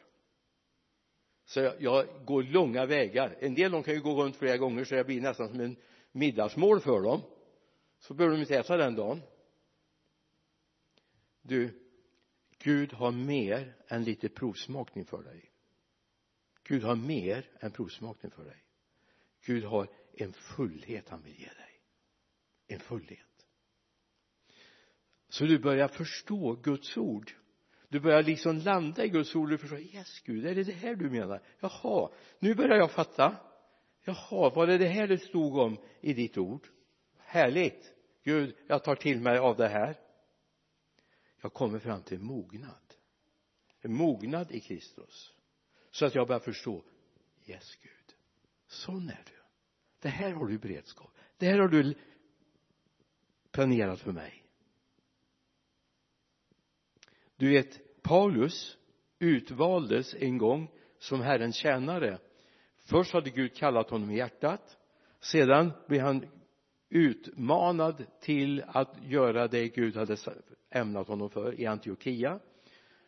Så 1.45 1.59
jag, 1.59 1.73
jag 1.79 2.05
går 2.25 2.43
långa 2.43 2.85
vägar. 2.85 3.37
En 3.39 3.55
del 3.55 3.71
de 3.71 3.83
kan 3.83 3.93
ju 3.93 4.01
gå 4.01 4.23
runt 4.23 4.35
flera 4.35 4.57
gånger 4.57 4.83
så 4.83 4.95
jag 4.95 5.05
blir 5.05 5.21
nästan 5.21 5.47
som 5.47 5.59
en 5.59 5.75
middagsmål 6.11 6.79
för 6.79 7.01
dem. 7.01 7.21
Så 7.99 8.13
behöver 8.13 8.35
de 8.35 8.41
inte 8.41 8.57
äta 8.57 8.77
den 8.77 8.95
dagen 8.95 9.21
du 11.47 11.87
Gud 12.59 12.93
har 12.93 13.11
mer 13.11 13.75
än 13.87 14.03
lite 14.03 14.29
provsmakning 14.29 15.05
för 15.05 15.23
dig. 15.23 15.51
Gud 16.63 16.83
har 16.83 16.95
mer 16.95 17.49
än 17.59 17.71
provsmakning 17.71 18.31
för 18.31 18.45
dig. 18.45 18.63
Gud 19.45 19.63
har 19.63 19.87
en 20.13 20.33
fullhet 20.33 21.09
han 21.09 21.23
vill 21.23 21.39
ge 21.39 21.45
dig. 21.45 21.81
En 22.67 22.79
fullhet. 22.79 23.19
Så 25.29 25.45
du 25.45 25.59
börjar 25.59 25.87
förstå 25.87 26.53
Guds 26.53 26.97
ord. 26.97 27.31
Du 27.89 27.99
börjar 27.99 28.23
liksom 28.23 28.57
landa 28.57 29.05
i 29.05 29.09
Guds 29.09 29.35
ord. 29.35 29.43
Och 29.43 29.49
du 29.49 29.57
förstår 29.57 29.79
yes 29.79 30.19
Gud 30.19 30.45
är 30.45 30.55
det 30.55 30.63
det 30.63 30.71
här 30.71 30.95
du 30.95 31.09
menar? 31.09 31.41
Jaha 31.59 32.11
nu 32.39 32.55
börjar 32.55 32.77
jag 32.77 32.91
fatta. 32.91 33.35
Jaha 34.03 34.49
var 34.49 34.67
det 34.67 34.77
det 34.77 34.87
här 34.87 35.07
det 35.07 35.17
stod 35.17 35.57
om 35.57 35.77
i 36.01 36.13
ditt 36.13 36.37
ord? 36.37 36.67
Härligt. 37.17 37.93
Gud 38.23 38.55
jag 38.67 38.83
tar 38.83 38.95
till 38.95 39.21
mig 39.21 39.37
av 39.37 39.57
det 39.57 39.67
här 39.67 40.06
jag 41.47 41.53
kommer 41.53 41.79
fram 41.79 42.01
till 42.01 42.19
mognad. 42.19 42.93
En 43.81 43.93
mognad 43.93 44.51
i 44.51 44.59
Kristus. 44.59 45.33
Så 45.91 46.05
att 46.05 46.15
jag 46.15 46.27
börjar 46.27 46.39
förstå 46.39 46.83
yes 47.45 47.75
Gud 47.81 47.91
sån 48.67 49.09
är 49.09 49.23
du. 49.25 49.33
Det 49.99 50.09
här 50.09 50.31
har 50.31 50.47
du 50.47 50.57
beredskap. 50.57 51.11
Det 51.37 51.45
här 51.45 51.59
har 51.59 51.67
du 51.67 51.95
planerat 53.51 53.99
för 53.99 54.11
mig. 54.11 54.43
Du 57.35 57.49
vet 57.49 58.01
Paulus 58.01 58.77
utvaldes 59.19 60.13
en 60.13 60.37
gång 60.37 60.71
som 60.99 61.21
Herrens 61.21 61.55
tjänare. 61.55 62.19
Först 62.77 63.13
hade 63.13 63.29
Gud 63.29 63.55
kallat 63.55 63.89
honom 63.89 64.11
i 64.11 64.17
hjärtat. 64.17 64.77
Sedan 65.19 65.71
blev 65.87 66.01
han 66.01 66.25
utmanad 66.89 68.05
till 68.21 68.63
att 68.67 69.03
göra 69.03 69.47
det 69.47 69.69
Gud 69.69 69.95
hade 69.95 70.17
ämnat 70.69 71.07
honom 71.07 71.29
för 71.29 71.59
i 71.59 71.65
Antiochia. 71.65 72.39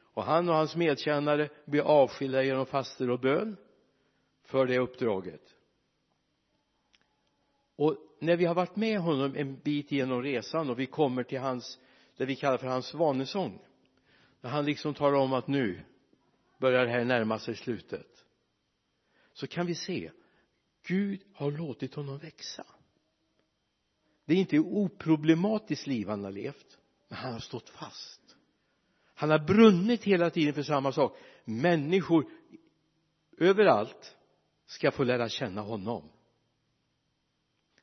Och 0.01 0.23
han 0.23 0.49
och 0.49 0.55
hans 0.55 0.75
medkännare 0.75 1.49
blir 1.65 1.81
avskilda 1.81 2.43
genom 2.43 2.65
faster 2.65 3.09
och 3.09 3.19
bön 3.19 3.57
för 4.43 4.65
det 4.65 4.79
uppdraget. 4.79 5.55
Och 7.75 7.97
när 8.19 8.37
vi 8.37 8.45
har 8.45 8.55
varit 8.55 8.75
med 8.75 8.99
honom 8.99 9.35
en 9.35 9.59
bit 9.59 9.91
genom 9.91 10.23
resan 10.23 10.69
och 10.69 10.79
vi 10.79 10.85
kommer 10.85 11.23
till 11.23 11.39
hans 11.39 11.79
det 12.17 12.25
vi 12.25 12.35
kallar 12.35 12.57
för 12.57 12.67
hans 12.67 12.85
svanesång 12.85 13.61
när 14.41 14.49
han 14.49 14.65
liksom 14.65 14.93
talar 14.93 15.17
om 15.17 15.33
att 15.33 15.47
nu 15.47 15.81
börjar 16.57 16.85
det 16.85 16.91
här 16.91 17.05
närma 17.05 17.39
sig 17.39 17.55
slutet 17.55 18.25
så 19.33 19.47
kan 19.47 19.65
vi 19.65 19.75
se 19.75 20.11
Gud 20.87 21.21
har 21.33 21.51
låtit 21.51 21.93
honom 21.93 22.17
växa. 22.17 22.65
Det 24.25 24.33
är 24.33 24.37
inte 24.37 24.59
oproblematiskt 24.59 25.87
liv 25.87 26.07
han 26.07 26.23
har 26.23 26.31
levt 26.31 26.77
men 27.09 27.17
han 27.17 27.33
har 27.33 27.39
stått 27.39 27.69
fast. 27.69 28.35
Han 29.15 29.29
har 29.29 29.39
brunnit 29.39 30.03
hela 30.03 30.29
tiden 30.29 30.53
för 30.53 30.63
samma 30.63 30.91
sak. 30.91 31.17
Människor 31.45 32.25
överallt 33.37 34.15
ska 34.65 34.91
få 34.91 35.03
lära 35.03 35.29
känna 35.29 35.61
honom. 35.61 36.09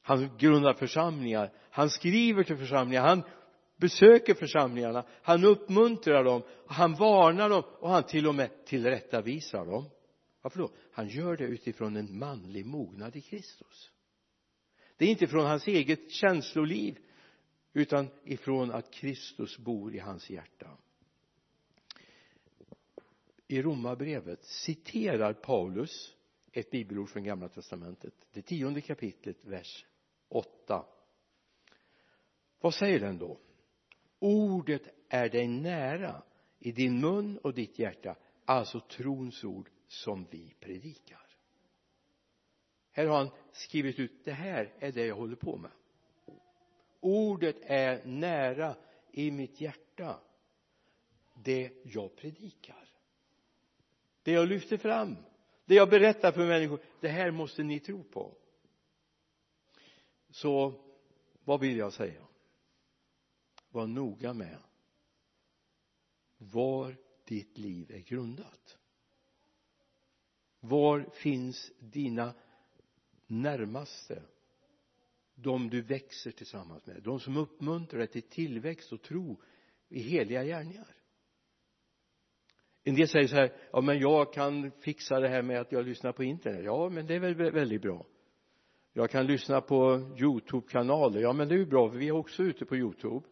Han 0.03 0.37
grundar 0.39 0.75
församlingar 0.75 1.53
han 1.71 1.91
skriver 1.91 2.45
till 2.45 2.57
församlingar 2.57 3.03
han 3.03 3.23
besöker 3.77 4.35
församlingarna 4.35 5.05
han 5.23 5.45
uppmuntrar 5.45 6.25
dem 6.25 6.43
han 6.67 6.95
varnar 6.95 7.49
dem 7.49 7.63
och 7.81 7.91
han 7.91 8.03
till 8.03 8.27
och 8.27 8.35
med 8.35 8.65
tillrättavisar 8.67 9.67
dem. 9.67 9.85
Varför 10.43 10.59
då 10.59 10.71
han 10.93 11.09
gör 11.09 11.37
det 11.37 11.45
utifrån 11.45 11.97
en 11.97 12.19
manlig 12.19 12.67
mognad 12.67 13.17
i 13.17 13.21
Kristus. 13.21 13.91
Det 14.97 15.05
är 15.05 15.09
inte 15.09 15.27
från 15.27 15.47
hans 15.47 15.67
eget 15.67 16.11
känsloliv 16.11 16.99
utan 17.77 18.09
ifrån 18.25 18.71
att 18.71 18.91
Kristus 18.91 19.59
bor 19.59 19.95
i 19.95 19.99
hans 19.99 20.31
hjärta. 20.31 20.77
I 23.49 23.63
romarbrevet 23.63 24.45
citerar 24.45 25.33
Paulus 25.33 26.15
ett 26.53 26.71
bibelord 26.71 27.09
från 27.09 27.25
gamla 27.25 27.49
testamentet 27.49 28.15
det 28.33 28.43
tionde 28.43 28.81
kapitlet 28.81 29.45
vers 29.45 29.87
8 30.29 30.87
vad 32.61 32.75
säger 32.75 33.01
den 33.01 33.19
då? 33.19 33.39
Ordet 34.19 34.83
är 35.09 35.29
dig 35.29 35.49
nära 35.49 36.23
i 36.59 36.73
din 36.73 37.01
mun 37.01 37.39
och 37.39 37.55
ditt 37.55 37.79
hjärta 37.79 38.17
alltså 38.45 38.81
trons 38.81 39.45
ord 39.45 39.71
som 39.89 40.27
vi 40.31 40.55
predikar. 40.61 41.27
Här 42.91 43.07
har 43.07 43.19
han 43.19 43.31
skrivit 43.53 43.99
ut 43.99 44.25
det 44.25 44.33
här 44.33 44.75
är 44.79 44.93
det 44.93 45.07
jag 45.07 45.17
håller 45.17 45.37
på 45.37 45.57
med 45.57 45.71
ordet 47.07 47.57
är 47.63 48.05
nära 48.05 48.77
i 49.11 49.31
mitt 49.31 49.61
hjärta 49.61 50.21
det 51.35 51.73
jag 51.83 52.17
predikar. 52.17 52.89
Det 54.23 54.33
jag 54.33 54.49
lyfter 54.49 54.77
fram 54.77 55.17
det 55.67 55.75
jag 55.75 55.91
berättar 55.91 56.33
för 56.33 56.47
människor 56.47 56.81
det 57.01 57.09
här 57.09 57.31
måste 57.31 57.63
ni 57.63 57.81
tro 57.81 58.05
på. 58.05 58.35
Så 60.31 60.75
vad 61.45 61.61
vill 61.61 61.77
jag 61.77 61.93
säga? 61.93 62.27
Var 63.71 63.87
noga 63.87 64.33
med 64.33 64.59
var 66.39 66.97
ditt 67.25 67.59
liv 67.59 67.91
är 67.91 67.99
grundat. 67.99 68.79
Var 70.61 71.11
finns 71.13 71.73
dina 71.79 72.35
närmaste 73.27 74.23
de 75.37 75.71
du 75.71 75.83
växer 75.83 76.31
tillsammans 76.31 76.87
med 76.87 77.03
de 77.03 77.21
som 77.21 77.37
uppmuntrar 77.37 77.99
dig 77.99 78.09
till 78.09 78.23
tillväxt 78.23 78.93
och 78.93 79.03
tro 79.03 79.41
i 79.89 80.01
heliga 80.01 80.45
gärningar. 80.45 80.97
En 82.85 82.95
del 82.95 83.09
säger 83.09 83.27
så 83.27 83.37
här 83.37 83.53
ja 83.73 83.81
men 83.81 83.99
jag 83.99 84.33
kan 84.33 84.71
fixa 84.71 85.21
det 85.21 85.29
här 85.29 85.43
med 85.43 85.61
att 85.61 85.73
jag 85.73 85.85
lyssnar 85.85 86.13
på 86.13 86.25
internet. 86.25 86.65
Ja 86.65 86.89
men 86.89 87.07
det 87.07 87.15
är 87.15 87.21
väl 87.21 87.35
väldigt 87.35 87.83
bra. 87.83 88.07
Jag 88.93 89.11
kan 89.11 89.27
lyssna 89.27 89.61
på 89.61 90.11
youtube-kanaler. 90.19 91.21
Ja 91.21 91.33
men 91.33 91.49
det 91.49 91.55
är 91.55 91.59
ju 91.59 91.67
bra 91.67 91.91
för 91.91 91.99
vi 91.99 92.09
är 92.09 92.13
också 92.13 92.43
ute 92.43 92.65
på 92.65 92.77
youtube. 92.77 93.27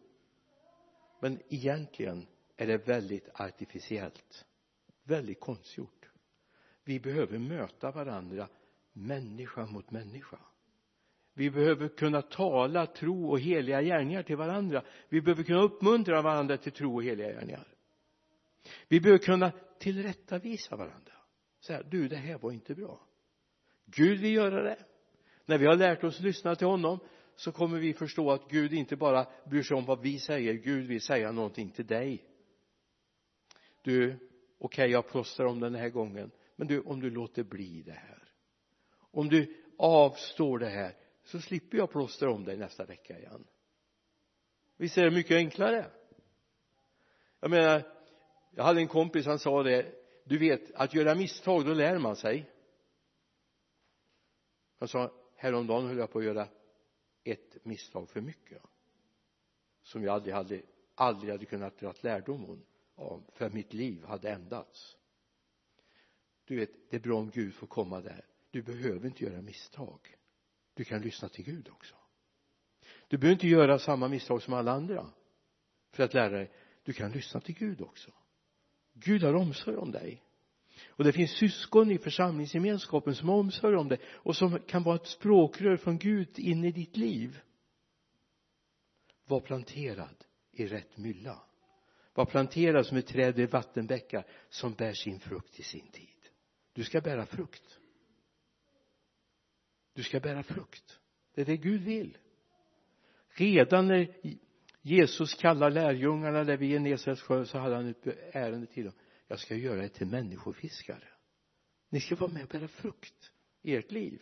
Men 1.21 1.39
egentligen 1.49 2.27
är 2.57 2.67
det 2.67 2.87
väldigt 2.87 3.29
artificiellt. 3.33 4.45
Väldigt 5.03 5.39
konstgjort. 5.39 6.09
Vi 6.83 6.99
behöver 6.99 7.39
möta 7.39 7.91
varandra 7.91 8.47
människa 8.93 9.65
mot 9.65 9.91
människa 9.91 10.39
vi 11.37 11.49
behöver 11.49 11.87
kunna 11.87 12.21
tala 12.21 12.85
tro 12.85 13.29
och 13.29 13.39
heliga 13.39 13.81
gärningar 13.81 14.23
till 14.23 14.35
varandra. 14.35 14.83
Vi 15.09 15.21
behöver 15.21 15.43
kunna 15.43 15.61
uppmuntra 15.61 16.21
varandra 16.21 16.57
till 16.57 16.71
tro 16.71 16.95
och 16.95 17.03
heliga 17.03 17.31
gärningar. 17.31 17.67
Vi 18.87 19.01
behöver 19.01 19.23
kunna 19.23 19.51
tillrättavisa 19.79 20.75
varandra. 20.75 21.13
Säga 21.59 21.83
du 21.83 22.07
det 22.07 22.15
här 22.15 22.37
var 22.37 22.51
inte 22.51 22.75
bra. 22.75 23.07
Gud 23.85 24.19
vill 24.19 24.33
göra 24.33 24.63
det. 24.63 24.77
När 25.45 25.57
vi 25.57 25.65
har 25.65 25.75
lärt 25.75 26.03
oss 26.03 26.19
lyssna 26.19 26.55
till 26.55 26.67
honom 26.67 26.99
så 27.35 27.51
kommer 27.51 27.79
vi 27.79 27.93
förstå 27.93 28.31
att 28.31 28.49
Gud 28.49 28.73
inte 28.73 28.95
bara 28.95 29.27
bryr 29.45 29.63
sig 29.63 29.77
om 29.77 29.85
vad 29.85 30.01
vi 30.01 30.19
säger. 30.19 30.53
Gud 30.53 30.87
vill 30.87 31.01
säga 31.01 31.31
någonting 31.31 31.69
till 31.69 31.87
dig. 31.87 32.23
Du 33.81 34.05
okej 34.05 34.19
okay, 34.59 34.91
jag 34.91 35.07
plåstrar 35.07 35.45
om 35.45 35.59
den 35.59 35.75
här 35.75 35.89
gången. 35.89 36.31
Men 36.55 36.67
du 36.67 36.79
om 36.79 36.99
du 36.99 37.09
låter 37.09 37.43
bli 37.43 37.81
det 37.81 37.91
här. 37.91 38.23
Om 39.11 39.29
du 39.29 39.55
avstår 39.77 40.59
det 40.59 40.69
här 40.69 40.95
så 41.25 41.41
slipper 41.41 41.77
jag 41.77 41.91
plåstra 41.91 42.31
om 42.31 42.43
dig 42.43 42.57
nästa 42.57 42.85
vecka 42.85 43.19
igen. 43.19 43.47
Visst 44.77 44.97
är 44.97 45.03
det 45.03 45.11
mycket 45.11 45.35
enklare? 45.35 45.91
Jag 47.39 47.51
menar 47.51 47.83
jag 48.51 48.63
hade 48.63 48.79
en 48.79 48.87
kompis 48.87 49.25
han 49.25 49.39
sa 49.39 49.63
det 49.63 49.95
du 50.23 50.37
vet 50.37 50.71
att 50.75 50.93
göra 50.93 51.15
misstag 51.15 51.65
då 51.65 51.73
lär 51.73 51.97
man 51.97 52.15
sig. 52.15 52.51
Han 54.79 54.87
sa 54.87 55.11
häromdagen 55.35 55.87
höll 55.87 55.97
jag 55.97 56.11
på 56.11 56.19
att 56.19 56.25
göra 56.25 56.47
ett 57.23 57.65
misstag 57.65 58.09
för 58.09 58.21
mycket 58.21 58.61
som 59.83 60.03
jag 60.03 60.13
aldrig 60.13 60.33
hade 60.33 60.61
aldrig 60.95 61.31
hade 61.31 61.45
kunnat 61.45 61.77
dra 61.77 61.93
lärdom 62.01 62.61
av 62.95 63.23
för 63.33 63.49
mitt 63.49 63.73
liv 63.73 64.03
hade 64.05 64.29
ändats 64.29 64.97
du 66.45 66.55
vet 66.55 66.89
det 66.89 66.95
är 66.95 67.01
bra 67.01 67.19
om 67.19 67.29
Gud 67.29 67.53
får 67.53 67.67
komma 67.67 68.01
där. 68.01 68.25
Du 68.51 68.61
behöver 68.61 69.07
inte 69.07 69.23
göra 69.23 69.41
misstag 69.41 70.15
du 70.75 70.83
kan 70.83 71.01
lyssna 71.01 71.29
till 71.29 71.45
Gud 71.45 71.69
också. 71.69 71.95
Du 73.07 73.17
behöver 73.17 73.33
inte 73.33 73.47
göra 73.47 73.79
samma 73.79 74.07
misstag 74.07 74.41
som 74.41 74.53
alla 74.53 74.71
andra 74.71 75.09
för 75.91 76.03
att 76.03 76.13
lära 76.13 76.29
dig. 76.29 76.51
Du 76.83 76.93
kan 76.93 77.11
lyssna 77.11 77.41
till 77.41 77.55
Gud 77.55 77.81
också. 77.81 78.11
Gud 78.93 79.23
har 79.23 79.33
omsorg 79.33 79.77
om 79.77 79.91
dig. 79.91 80.21
Och 80.87 81.03
det 81.03 81.13
finns 81.13 81.31
syskon 81.31 81.91
i 81.91 81.97
församlingsgemenskapen 81.97 83.15
som 83.15 83.29
har 83.29 83.35
omsorg 83.35 83.75
om 83.75 83.89
dig 83.89 83.99
och 84.05 84.35
som 84.35 84.59
kan 84.59 84.83
vara 84.83 84.95
ett 84.95 85.07
språkrör 85.07 85.77
från 85.77 85.97
Gud 85.97 86.39
in 86.39 86.63
i 86.63 86.71
ditt 86.71 86.97
liv. 86.97 87.39
Var 89.25 89.39
planterad 89.39 90.25
i 90.51 90.67
rätt 90.67 90.97
mylla. 90.97 91.41
Var 92.13 92.25
planterad 92.25 92.85
som 92.85 92.97
ett 92.97 93.07
träd 93.07 93.35
vid 93.35 93.51
vattenbäckar 93.51 94.27
som 94.49 94.73
bär 94.73 94.93
sin 94.93 95.19
frukt 95.19 95.59
i 95.59 95.63
sin 95.63 95.87
tid. 95.87 96.09
Du 96.73 96.83
ska 96.83 97.01
bära 97.01 97.25
frukt 97.25 97.79
du 99.95 100.03
ska 100.03 100.19
bära 100.19 100.43
frukt. 100.43 100.99
Det 101.33 101.41
är 101.41 101.45
det 101.45 101.57
Gud 101.57 101.81
vill. 101.81 102.17
Redan 103.29 103.87
när 103.87 104.07
Jesus 104.81 105.33
kallar 105.33 105.69
lärjungarna 105.69 106.43
där 106.43 106.57
vid 106.57 106.69
Genesarets 106.69 107.21
sjö 107.21 107.45
så 107.45 107.57
hade 107.57 107.75
han 107.75 107.87
ett 107.87 108.07
ärende 108.31 108.67
till 108.67 108.85
dem. 108.85 108.93
Jag 109.27 109.39
ska 109.39 109.55
göra 109.55 109.83
er 109.83 109.87
till 109.87 110.07
människofiskare. 110.07 111.07
Ni 111.89 111.99
ska 111.99 112.15
vara 112.15 112.31
med 112.31 112.43
och 112.43 112.49
bära 112.49 112.67
frukt 112.67 113.31
i 113.61 113.75
ert 113.75 113.91
liv. 113.91 114.21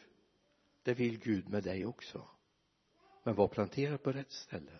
Det 0.83 0.93
vill 0.93 1.19
Gud 1.19 1.49
med 1.49 1.63
dig 1.63 1.85
också. 1.85 2.27
Men 3.23 3.35
var 3.35 3.47
planterad 3.47 4.03
på 4.03 4.11
rätt 4.11 4.31
ställe. 4.31 4.79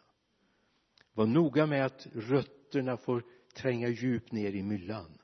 Var 1.13 1.25
noga 1.25 1.65
med 1.65 1.85
att 1.85 2.07
rötterna 2.13 2.97
får 2.97 3.23
tränga 3.53 3.87
djupt 3.87 4.31
ner 4.31 4.51
i 4.51 4.63
myllan 4.63 5.17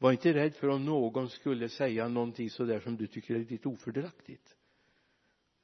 var 0.00 0.12
inte 0.12 0.34
rädd 0.34 0.54
för 0.54 0.68
om 0.68 0.84
någon 0.84 1.30
skulle 1.30 1.68
säga 1.68 2.08
någonting 2.08 2.50
sådär 2.50 2.80
som 2.80 2.96
du 2.96 3.06
tycker 3.06 3.34
är 3.34 3.38
lite 3.38 3.68
ofördelaktigt. 3.68 4.56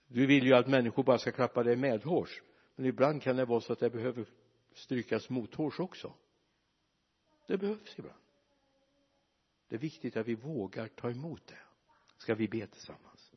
Du 0.08 0.26
vill 0.26 0.46
ju 0.46 0.54
att 0.54 0.68
människor 0.68 1.02
bara 1.02 1.18
ska 1.18 1.32
klappa 1.32 1.62
dig 1.62 1.76
medhårs 1.76 2.42
men 2.74 2.86
ibland 2.86 3.22
kan 3.22 3.36
det 3.36 3.44
vara 3.44 3.60
så 3.60 3.72
att 3.72 3.78
det 3.78 3.90
behöver 3.90 4.26
strykas 4.74 5.30
mothårs 5.30 5.80
också. 5.80 6.12
Det 7.46 7.58
behövs 7.58 7.98
ibland. 7.98 8.18
Det 9.68 9.74
är 9.74 9.80
viktigt 9.80 10.16
att 10.16 10.26
vi 10.26 10.34
vågar 10.34 10.88
ta 10.88 11.10
emot 11.10 11.46
det. 11.46 11.58
Ska 12.18 12.34
vi 12.34 12.48
be 12.48 12.66
tillsammans? 12.66 13.32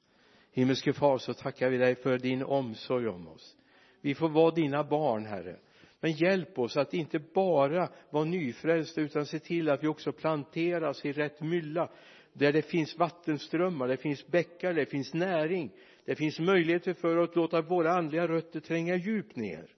Himmelske 0.52 0.94
far 0.94 1.18
så 1.18 1.34
tackar 1.34 1.70
vi 1.70 1.78
dig 1.78 1.96
för 1.96 2.18
din 2.18 2.44
omsorg 2.44 3.08
om 3.08 3.28
oss. 3.28 3.58
Vi 4.02 4.16
får 4.16 4.30
vara 4.30 4.52
dina 4.52 4.84
barn 4.84 5.26
herre 5.26 5.60
men 6.00 6.12
hjälp 6.12 6.60
oss 6.60 6.78
att 6.78 6.94
inte 6.94 7.20
bara 7.20 7.90
vara 8.10 8.24
nyfrälsta 8.24 9.02
utan 9.02 9.26
se 9.26 9.40
till 9.40 9.70
att 9.70 9.84
vi 9.84 9.88
också 9.88 10.12
planteras 10.12 11.06
i 11.06 11.12
rätt 11.12 11.42
mylla 11.42 11.90
där 12.34 12.54
det 12.54 12.62
finns 12.62 12.98
vattenströmmar, 12.98 13.88
det 13.88 13.98
finns 13.98 14.28
bäckar, 14.28 14.74
det 14.74 14.86
finns 14.86 15.14
näring 15.14 15.72
det 16.10 16.16
finns 16.16 16.40
möjligheter 16.40 16.94
för 16.94 17.18
oss 17.18 17.30
att 17.30 17.36
låta 17.36 17.62
våra 17.62 17.94
andliga 17.94 18.28
rötter 18.28 18.60
tränga 18.60 18.96
djupt 18.96 19.36
ner 19.36 19.76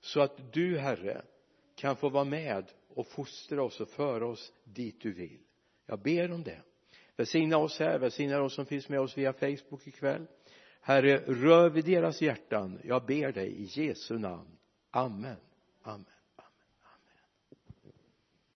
så 0.00 0.20
att 0.20 0.52
du 0.52 0.78
herre 0.78 1.22
kan 1.74 1.96
få 1.96 2.08
vara 2.08 2.24
med 2.24 2.64
och 2.88 3.06
fostra 3.06 3.62
oss 3.62 3.80
och 3.80 3.88
föra 3.88 4.26
oss 4.26 4.52
dit 4.64 5.00
du 5.00 5.12
vill. 5.12 5.38
Jag 5.86 6.02
ber 6.02 6.32
om 6.32 6.42
det. 6.42 6.62
Välsigna 7.16 7.58
oss 7.58 7.78
här, 7.78 7.98
välsigna 7.98 8.42
oss 8.42 8.54
som 8.54 8.66
finns 8.66 8.88
med 8.88 9.00
oss 9.00 9.18
via 9.18 9.32
Facebook 9.32 9.86
ikväll. 9.86 10.26
Herre 10.80 11.16
rör 11.16 11.70
vid 11.70 11.84
deras 11.84 12.22
hjärtan. 12.22 12.80
Jag 12.84 13.06
ber 13.06 13.32
dig 13.32 13.48
i 13.48 13.64
Jesu 13.64 14.18
namn. 14.18 14.58
Amen. 14.90 15.36
Amen 15.86 16.15